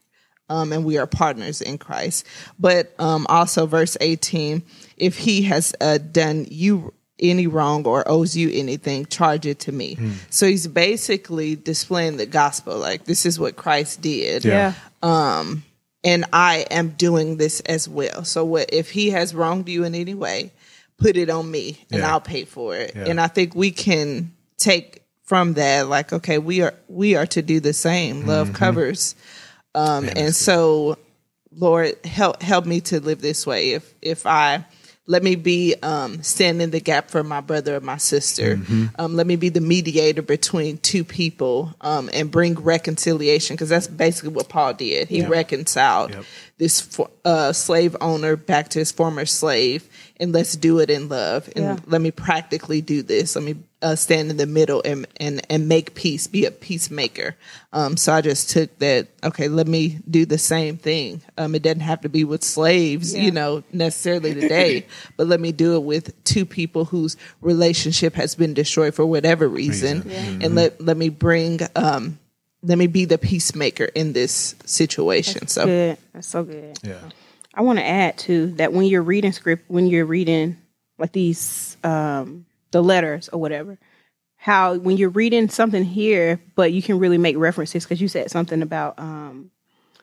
um, 0.48 0.72
and 0.72 0.84
we 0.84 0.98
are 0.98 1.06
partners 1.06 1.60
in 1.60 1.78
Christ. 1.78 2.26
But 2.58 2.92
um, 2.98 3.26
also, 3.28 3.66
verse 3.66 3.96
18 4.00 4.62
if 4.96 5.18
he 5.18 5.42
has 5.42 5.74
uh, 5.80 5.98
done 5.98 6.46
you 6.50 6.92
any 7.18 7.46
wrong 7.46 7.86
or 7.86 8.06
owes 8.08 8.36
you 8.36 8.50
anything, 8.52 9.06
charge 9.06 9.46
it 9.46 9.60
to 9.60 9.72
me. 9.72 9.96
So 10.30 10.46
he's 10.46 10.66
basically 10.66 11.54
displaying 11.56 12.16
the 12.16 12.26
gospel 12.26 12.76
like, 12.78 13.04
this 13.04 13.24
is 13.26 13.38
what 13.38 13.54
Christ 13.56 14.00
did. 14.00 14.44
Yeah. 14.44 14.74
Yeah. 15.02 15.54
And 16.04 16.24
I 16.32 16.66
am 16.70 16.90
doing 16.90 17.36
this 17.36 17.60
as 17.60 17.88
well. 17.88 18.24
So, 18.24 18.44
what 18.44 18.70
if 18.72 18.90
he 18.90 19.10
has 19.10 19.34
wronged 19.34 19.68
you 19.68 19.84
in 19.84 19.94
any 19.94 20.14
way, 20.14 20.52
put 20.98 21.16
it 21.16 21.30
on 21.30 21.48
me 21.48 21.78
and 21.92 22.00
Yeah. 22.00 22.10
I'll 22.12 22.20
pay 22.20 22.44
for 22.44 22.74
it. 22.74 22.92
Yeah. 22.96 23.04
And 23.06 23.20
I 23.20 23.28
think 23.28 23.54
we 23.54 23.70
can 23.70 24.32
take 24.58 25.01
from 25.32 25.54
that, 25.54 25.88
like, 25.88 26.12
okay, 26.12 26.36
we 26.36 26.60
are 26.60 26.74
we 26.88 27.14
are 27.16 27.24
to 27.24 27.40
do 27.40 27.58
the 27.58 27.72
same. 27.72 28.26
Love 28.26 28.48
Mm-hmm. 28.48 28.56
covers. 28.56 29.14
Um, 29.74 30.06
and 30.14 30.34
so, 30.34 30.98
Lord, 31.56 31.94
help 32.04 32.42
help 32.42 32.66
me 32.66 32.82
to 32.82 33.00
live 33.00 33.22
this 33.22 33.46
way. 33.46 33.70
If 33.70 33.94
if 34.02 34.26
I 34.26 34.66
let 35.06 35.22
me 35.22 35.34
be 35.34 35.74
um, 35.82 36.22
stand 36.22 36.60
in 36.60 36.70
the 36.70 36.80
gap 36.80 37.10
for 37.10 37.24
my 37.24 37.40
brother 37.40 37.76
or 37.76 37.80
my 37.80 37.96
sister. 37.96 38.56
Mm-hmm. 38.56 38.86
Um, 38.98 39.16
let 39.16 39.26
me 39.26 39.34
be 39.36 39.48
the 39.48 39.60
mediator 39.60 40.22
between 40.22 40.76
two 40.78 41.02
people 41.02 41.74
um, 41.80 42.08
and 42.12 42.30
bring 42.30 42.54
reconciliation 42.54 43.54
because 43.56 43.68
that's 43.70 43.88
basically 43.88 44.30
what 44.30 44.48
Paul 44.50 44.74
did. 44.74 45.08
He 45.08 45.24
reconciled 45.26 46.10
Yep. 46.12 46.24
this 46.58 47.00
uh, 47.24 47.52
slave 47.52 47.96
owner 48.00 48.36
back 48.36 48.68
to 48.70 48.78
his 48.78 48.92
former 48.92 49.26
slave, 49.26 49.88
and 50.22 50.32
let's 50.32 50.54
do 50.56 50.78
it 50.78 50.88
in 50.88 51.08
love. 51.08 51.48
And 51.56 51.64
Yeah. 51.64 51.76
let 51.86 52.00
me 52.00 52.12
practically 52.12 52.80
do 52.80 53.02
this. 53.02 53.34
Let 53.34 53.44
me 53.44 53.56
uh, 53.82 53.96
stand 53.96 54.30
in 54.30 54.36
the 54.36 54.46
middle 54.46 54.80
and, 54.84 55.06
and 55.18 55.44
and 55.50 55.68
make 55.68 55.94
peace. 55.94 56.28
Be 56.28 56.44
a 56.44 56.52
peacemaker. 56.52 57.34
Um, 57.72 57.96
so 57.96 58.12
I 58.12 58.20
just 58.20 58.48
took 58.50 58.78
that. 58.78 59.08
Okay, 59.24 59.48
let 59.48 59.66
me 59.66 59.98
do 60.08 60.24
the 60.24 60.38
same 60.38 60.76
thing. 60.76 61.20
Um, 61.36 61.56
it 61.56 61.62
doesn't 61.64 61.80
have 61.80 62.02
to 62.02 62.08
be 62.08 62.22
with 62.22 62.44
slaves, 62.44 63.12
you 63.12 63.32
know, 63.32 63.64
necessarily 63.72 64.32
today, 64.40 64.86
but 65.16 65.26
let 65.26 65.40
me 65.40 65.50
do 65.50 65.74
it 65.74 65.82
with 65.82 66.22
two 66.22 66.46
people 66.46 66.84
whose 66.84 67.16
relationship 67.40 68.14
has 68.14 68.36
been 68.36 68.54
destroyed 68.54 68.94
for 68.94 69.04
whatever 69.04 69.48
reason, 69.48 70.08
and 70.08 70.54
let 70.54 70.80
let 70.80 70.96
me 70.96 71.08
bring. 71.08 71.58
Um, 71.74 72.20
let 72.64 72.78
me 72.78 72.86
be 72.86 73.06
the 73.06 73.18
peacemaker 73.18 73.86
in 73.86 74.12
this 74.12 74.54
situation. 74.66 75.48
So 75.48 75.66
Good. 75.66 75.98
That's 76.12 76.28
so 76.28 76.44
good. 76.44 76.78
Yeah. 76.84 77.00
I 77.54 77.62
want 77.62 77.78
to 77.78 77.86
add 77.86 78.18
too 78.18 78.48
that 78.52 78.72
when 78.72 78.86
you're 78.86 79.02
reading 79.02 79.32
script, 79.32 79.64
when 79.68 79.86
you're 79.86 80.06
reading 80.06 80.58
like 80.98 81.12
these 81.12 81.76
um, 81.84 82.46
the 82.70 82.82
letters 82.82 83.28
or 83.28 83.40
whatever. 83.40 83.78
How 84.36 84.74
when 84.74 84.96
you're 84.96 85.10
reading 85.10 85.48
something 85.48 85.84
here, 85.84 86.40
but 86.56 86.72
you 86.72 86.82
can 86.82 86.98
really 86.98 87.18
make 87.18 87.36
references 87.36 87.84
because 87.84 88.00
you 88.00 88.08
said 88.08 88.30
something 88.30 88.60
about 88.62 88.98
um, 88.98 89.50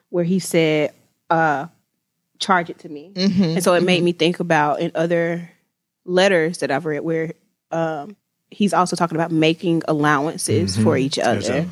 where 0.08 0.24
he 0.24 0.38
said, 0.38 0.94
uh, 1.28 1.66
"Charge 2.38 2.70
it 2.70 2.78
to 2.80 2.88
me," 2.88 3.12
and 3.16 3.62
so 3.62 3.74
it 3.74 3.82
made 3.82 4.02
me 4.02 4.12
think 4.12 4.40
about 4.40 4.80
in 4.80 4.92
other 4.94 5.50
letters 6.06 6.58
that 6.58 6.70
I've 6.70 6.86
read 6.86 7.00
where 7.00 7.34
um, 7.70 8.16
he's 8.50 8.72
also 8.72 8.96
talking 8.96 9.16
about 9.16 9.30
making 9.30 9.82
allowances 9.88 10.76
for 10.82 10.96
each 10.96 11.18
other, 11.18 11.66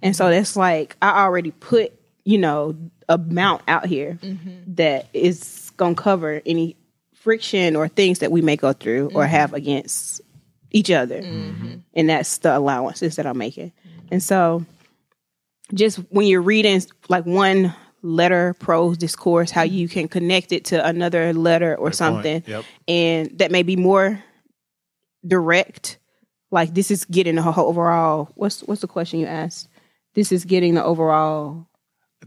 and 0.00 0.16
so 0.16 0.30
that's 0.30 0.56
like 0.56 0.96
I 1.02 1.22
already 1.24 1.50
put 1.50 1.92
you 2.24 2.38
know 2.38 2.76
amount 3.08 3.62
out 3.68 3.86
here 3.86 4.18
mm-hmm. 4.22 4.74
that 4.74 5.08
is 5.12 5.72
gonna 5.76 5.94
cover 5.94 6.40
any 6.46 6.76
friction 7.14 7.76
or 7.76 7.88
things 7.88 8.18
that 8.18 8.30
we 8.30 8.42
may 8.42 8.56
go 8.56 8.72
through 8.72 9.06
or 9.14 9.22
mm-hmm. 9.22 9.30
have 9.30 9.54
against 9.54 10.20
each 10.70 10.90
other, 10.90 11.22
mm-hmm. 11.22 11.76
and 11.94 12.08
that's 12.08 12.38
the 12.38 12.56
allowances 12.56 13.16
that 13.16 13.26
I'm 13.26 13.38
making, 13.38 13.72
and 14.10 14.22
so 14.22 14.64
just 15.72 15.98
when 16.10 16.26
you're 16.26 16.42
reading 16.42 16.82
like 17.08 17.24
one 17.24 17.74
letter 18.02 18.54
prose 18.58 18.98
discourse 18.98 19.50
how 19.50 19.62
you 19.62 19.88
can 19.88 20.08
connect 20.08 20.52
it 20.52 20.66
to 20.66 20.86
another 20.86 21.32
letter 21.32 21.74
or 21.74 21.90
something 21.90 22.44
Yep. 22.46 22.64
and 22.86 23.38
that 23.38 23.50
may 23.50 23.62
be 23.62 23.76
more 23.76 24.22
direct 25.26 25.96
like 26.54 26.72
this 26.72 26.90
is 26.90 27.04
getting 27.04 27.34
the 27.34 27.42
whole 27.42 27.68
overall 27.68 28.30
what's 28.36 28.60
what's 28.62 28.80
the 28.80 28.86
question 28.86 29.18
you 29.20 29.26
asked? 29.26 29.68
This 30.14 30.30
is 30.30 30.44
getting 30.44 30.74
the 30.74 30.84
overall 30.84 31.66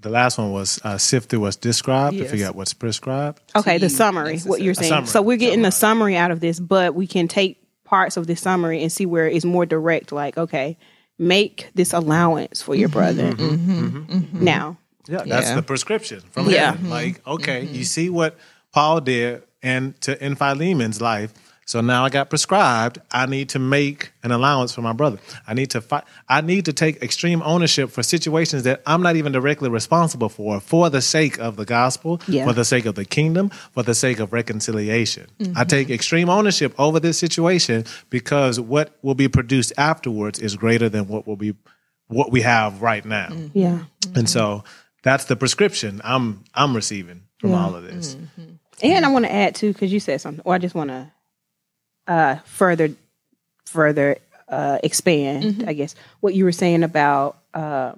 The 0.01 0.09
last 0.09 0.37
one 0.37 0.51
was 0.51 0.79
uh, 0.83 0.97
sift 0.97 1.29
through 1.29 1.41
what's 1.41 1.55
described. 1.55 2.17
To 2.17 2.25
figure 2.27 2.47
out 2.47 2.55
what's 2.55 2.73
prescribed. 2.73 3.41
okay 3.55 3.77
the 3.77 3.89
T 3.89 3.95
summary 3.95 4.39
what 4.39 4.61
you're 4.61 4.73
saying. 4.73 5.05
So 5.07 5.21
we're 5.21 5.37
getting 5.37 5.61
the 5.61 5.71
summary. 5.71 6.15
out 6.15 6.31
of 6.31 6.39
this 6.39 6.59
but 6.59 6.95
we 6.95 7.07
can 7.07 7.27
take 7.27 7.61
parts 7.83 8.17
of 8.17 8.27
the 8.27 8.35
summary 8.35 8.81
and 8.83 8.91
see 8.91 9.05
where 9.05 9.27
it's 9.27 9.45
more 9.45 9.65
direct 9.65 10.11
like 10.11 10.37
okay 10.37 10.77
make 11.17 11.69
this 11.73 11.93
allowance 11.93 12.61
for 12.61 12.75
your 12.75 12.89
brother. 12.89 13.31
Mm-hmm. 13.33 13.97
Mm-hmm. 13.97 14.43
Now. 14.43 14.77
Yeah, 15.07 15.23
that's 15.25 15.49
Yeah. 15.49 15.55
the 15.55 15.63
prescription 15.63 16.19
from 16.31 16.49
Yeah. 16.49 16.71
heaven. 16.73 16.89
Like, 16.89 17.25
okay, 17.25 17.63
you 17.65 17.85
see 17.85 18.09
what 18.09 18.37
Paul 18.73 19.01
did 19.01 19.41
and 19.63 19.99
to 20.01 20.23
in 20.23 20.35
Philemon's 20.35 21.01
life. 21.01 21.31
So 21.67 21.81
now 21.81 22.05
I 22.05 22.09
got 22.09 22.29
prescribed. 22.29 22.99
I 23.11 23.25
need 23.25 23.49
to 23.49 23.59
make 23.59 24.13
an 24.23 24.31
allowance 24.31 24.71
for 24.73 24.81
my 24.81 24.93
brother. 24.93 25.19
I 25.45 25.53
need 25.53 25.69
to 25.71 25.81
fight. 25.81 26.05
I 26.29 26.39
need 26.39 26.63
to 26.65 26.73
take 26.73 27.03
extreme 27.03 27.41
ownership 27.43 27.89
for 27.91 28.03
situations 28.03 28.63
that 28.63 28.81
I'm 28.85 29.01
not 29.01 29.17
even 29.17 29.33
directly 29.33 29.69
responsible 29.69 30.29
for, 30.29 30.61
for 30.61 30.89
the 30.89 31.01
sake 31.01 31.37
of 31.39 31.57
the 31.57 31.65
gospel, 31.65 32.21
Yeah. 32.25 32.45
for 32.45 32.53
the 32.53 32.63
sake 32.63 32.85
of 32.85 32.95
the 32.95 33.03
kingdom, 33.03 33.49
for 33.49 33.83
the 33.83 33.93
sake 33.93 34.19
of 34.19 34.31
reconciliation. 34.31 35.27
I 35.39 35.43
mm-hmm. 35.43 35.63
take 35.63 35.89
extreme 35.89 36.29
ownership 36.29 36.73
over 36.79 37.01
this 37.01 37.19
situation 37.19 37.83
because 38.09 38.61
what 38.61 38.97
will 39.01 39.15
be 39.15 39.27
produced 39.27 39.73
afterwards 39.77 40.39
is 40.39 40.55
greater 40.55 40.87
than 40.87 41.09
what 41.09 41.27
will 41.27 41.35
be 41.35 41.53
what 42.07 42.31
we 42.31 42.41
have 42.41 42.81
right 42.81 43.03
now. 43.03 43.27
Mm-hmm. 43.27 43.59
yeah 43.59 43.79
And 44.15 44.29
so 44.29 44.63
that's 45.03 45.25
the 45.25 45.35
prescription 45.35 45.99
I'm 46.05 46.45
I'm 46.53 46.73
receiving 46.73 47.23
from 47.39 47.53
all 47.53 47.75
of 47.75 47.83
this. 47.83 48.15
Mm-hmm. 48.15 48.53
And 48.83 49.05
I 49.05 49.09
want 49.09 49.25
to 49.25 49.33
add 49.33 49.55
too, 49.55 49.73
because 49.73 49.91
you 49.91 49.99
said 49.99 50.21
something, 50.21 50.41
or 50.45 50.53
I 50.53 50.59
just 50.59 50.73
want 50.73 50.91
to 50.91 51.11
uh, 52.07 52.35
further, 52.45 52.89
further 53.65 54.17
uh, 54.47 54.79
expand. 54.83 55.65
I 55.67 55.73
guess 55.73 55.93
what 56.19 56.33
you 56.33 56.43
were 56.45 56.51
saying 56.51 56.83
about, 56.83 57.37
uh, 57.53 57.93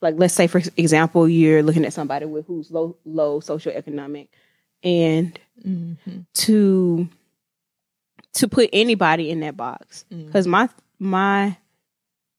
like, 0.00 0.14
let's 0.18 0.34
say 0.34 0.46
for 0.46 0.60
example, 0.76 1.28
you're 1.28 1.62
looking 1.62 1.84
at 1.84 1.92
somebody 1.92 2.26
with 2.26 2.46
who's 2.46 2.70
low, 2.70 2.96
low 3.04 3.40
socioeconomic, 3.40 4.28
and 4.82 5.38
to 6.34 7.08
to 8.34 8.48
put 8.48 8.68
anybody 8.72 9.30
in 9.30 9.40
that 9.40 9.56
box, 9.56 10.04
because 10.10 10.46
my 10.46 10.68
my 10.98 11.56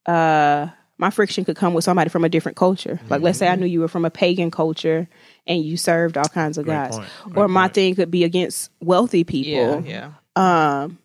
uh 0.06 0.68
my 0.98 1.10
friction 1.10 1.44
could 1.44 1.56
come 1.58 1.74
with 1.74 1.84
somebody 1.84 2.10
from 2.10 2.24
a 2.24 2.30
different 2.30 2.56
culture. 2.58 3.00
Like 3.10 3.22
let's 3.22 3.38
say 3.40 3.48
I 3.48 3.56
knew 3.56 3.66
you 3.66 3.80
were 3.82 3.88
from 3.88 4.06
a 4.06 4.10
pagan 4.10 4.52
culture 4.52 5.08
and 5.48 5.64
you 5.64 5.76
served 5.78 6.18
all 6.18 6.26
kinds 6.30 6.58
of 6.58 6.66
Great 6.66 6.92
gods. 6.92 7.00
Or 7.36 7.48
my 7.48 7.64
point. 7.64 7.74
thing 7.74 7.96
could 7.96 8.12
be 8.12 8.24
against 8.24 8.70
wealthy 8.82 9.20
Yeah, 9.20 9.24
people. 9.24 9.84
yeah. 9.86 10.12
Um 10.36 11.00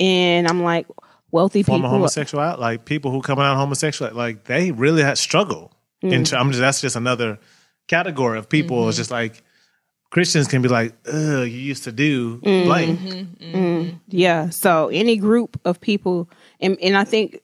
and 0.00 0.48
I'm 0.48 0.62
like 0.62 0.86
wealthy 1.30 1.62
Former 1.62 1.84
people 1.84 1.90
homosexual, 1.90 2.56
like 2.58 2.84
people 2.84 3.10
who 3.10 3.22
come 3.22 3.38
out 3.38 3.56
homosexual, 3.56 4.12
like 4.14 4.44
they 4.44 4.70
really 4.70 5.02
had 5.02 5.18
struggle. 5.18 5.72
And 6.02 6.26
mm. 6.26 6.38
I'm 6.38 6.48
just 6.48 6.60
that's 6.60 6.80
just 6.80 6.96
another 6.96 7.38
category 7.88 8.38
of 8.38 8.48
people. 8.48 8.88
It's 8.88 8.96
mm-hmm. 8.96 9.00
just 9.00 9.10
like 9.10 9.42
Christians 10.10 10.46
can 10.46 10.60
be 10.60 10.68
like, 10.68 10.94
"Ugh, 11.06 11.46
you 11.46 11.46
used 11.46 11.84
to 11.84 11.92
do 11.92 12.38
mm-hmm. 12.38 12.66
blank." 12.66 13.00
Mm-hmm. 13.00 13.96
Yeah. 14.08 14.50
So 14.50 14.88
any 14.88 15.16
group 15.16 15.58
of 15.64 15.80
people, 15.80 16.28
and, 16.60 16.78
and 16.82 16.96
I 16.96 17.04
think 17.04 17.40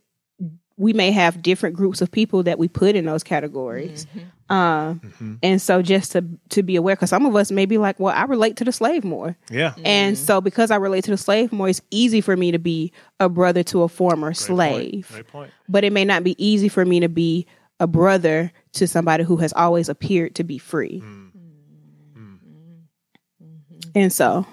we 0.78 0.92
may 0.92 1.10
have 1.10 1.42
different 1.42 1.76
groups 1.76 2.00
of 2.00 2.10
people 2.10 2.44
that 2.44 2.58
we 2.58 2.68
put 2.68 2.94
in 2.94 3.04
those 3.04 3.24
categories. 3.24 4.06
Mm-hmm. 4.06 4.54
Um, 4.54 5.00
mm-hmm. 5.00 5.34
And 5.42 5.60
so 5.60 5.82
just 5.82 6.12
to 6.12 6.24
to 6.50 6.62
be 6.62 6.76
aware, 6.76 6.94
because 6.94 7.10
some 7.10 7.26
of 7.26 7.36
us 7.36 7.50
may 7.50 7.66
be 7.66 7.76
like, 7.76 8.00
well, 8.00 8.14
I 8.14 8.24
relate 8.24 8.56
to 8.58 8.64
the 8.64 8.72
slave 8.72 9.04
more. 9.04 9.36
Yeah, 9.50 9.74
And 9.84 10.16
mm-hmm. 10.16 10.24
so 10.24 10.40
because 10.40 10.70
I 10.70 10.76
relate 10.76 11.04
to 11.04 11.10
the 11.10 11.16
slave 11.16 11.52
more, 11.52 11.68
it's 11.68 11.82
easy 11.90 12.20
for 12.20 12.36
me 12.36 12.52
to 12.52 12.58
be 12.58 12.92
a 13.20 13.28
brother 13.28 13.62
to 13.64 13.82
a 13.82 13.88
former 13.88 14.28
Great 14.28 14.36
slave. 14.36 14.92
Point. 14.92 15.08
Great 15.08 15.26
point. 15.28 15.50
But 15.68 15.84
it 15.84 15.92
may 15.92 16.04
not 16.04 16.24
be 16.24 16.42
easy 16.42 16.68
for 16.68 16.84
me 16.84 17.00
to 17.00 17.08
be 17.08 17.46
a 17.80 17.86
brother 17.86 18.52
to 18.72 18.86
somebody 18.86 19.24
who 19.24 19.36
has 19.36 19.52
always 19.52 19.88
appeared 19.88 20.36
to 20.36 20.44
be 20.44 20.58
free. 20.58 21.02
Mm. 21.04 21.24
And 23.94 24.12
so 24.12 24.46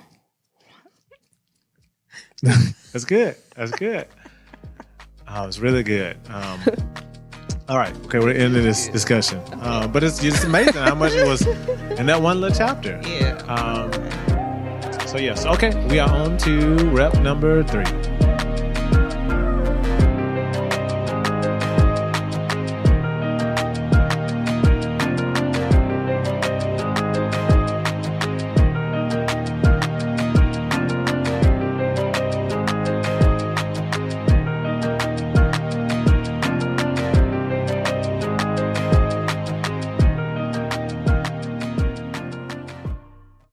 mm. 2.43 2.75
That's 2.91 3.05
good. 3.05 3.35
That's 3.55 3.71
good. 3.71 4.07
Oh, 5.37 5.47
it's 5.47 5.59
really 5.59 5.83
good. 5.83 6.17
Um, 6.29 6.61
all 7.67 7.77
right. 7.77 7.93
Okay, 8.05 8.19
we're 8.19 8.31
ending 8.31 8.63
this 8.63 8.87
discussion. 8.87 9.39
Uh, 9.59 9.85
but 9.85 10.01
it's 10.01 10.19
just 10.19 10.45
amazing 10.45 10.75
how 10.75 10.95
much 10.95 11.11
it 11.11 11.27
was 11.27 11.45
in 11.99 12.05
that 12.05 12.21
one 12.21 12.39
little 12.39 12.55
chapter. 12.57 13.01
Yeah. 13.03 13.35
Um, 13.49 13.91
so 15.07 15.17
yes, 15.17 15.45
okay, 15.45 15.85
we 15.87 15.99
are 15.99 16.09
on 16.09 16.37
to 16.39 16.75
rep 16.89 17.15
number 17.19 17.63
three. 17.63 17.83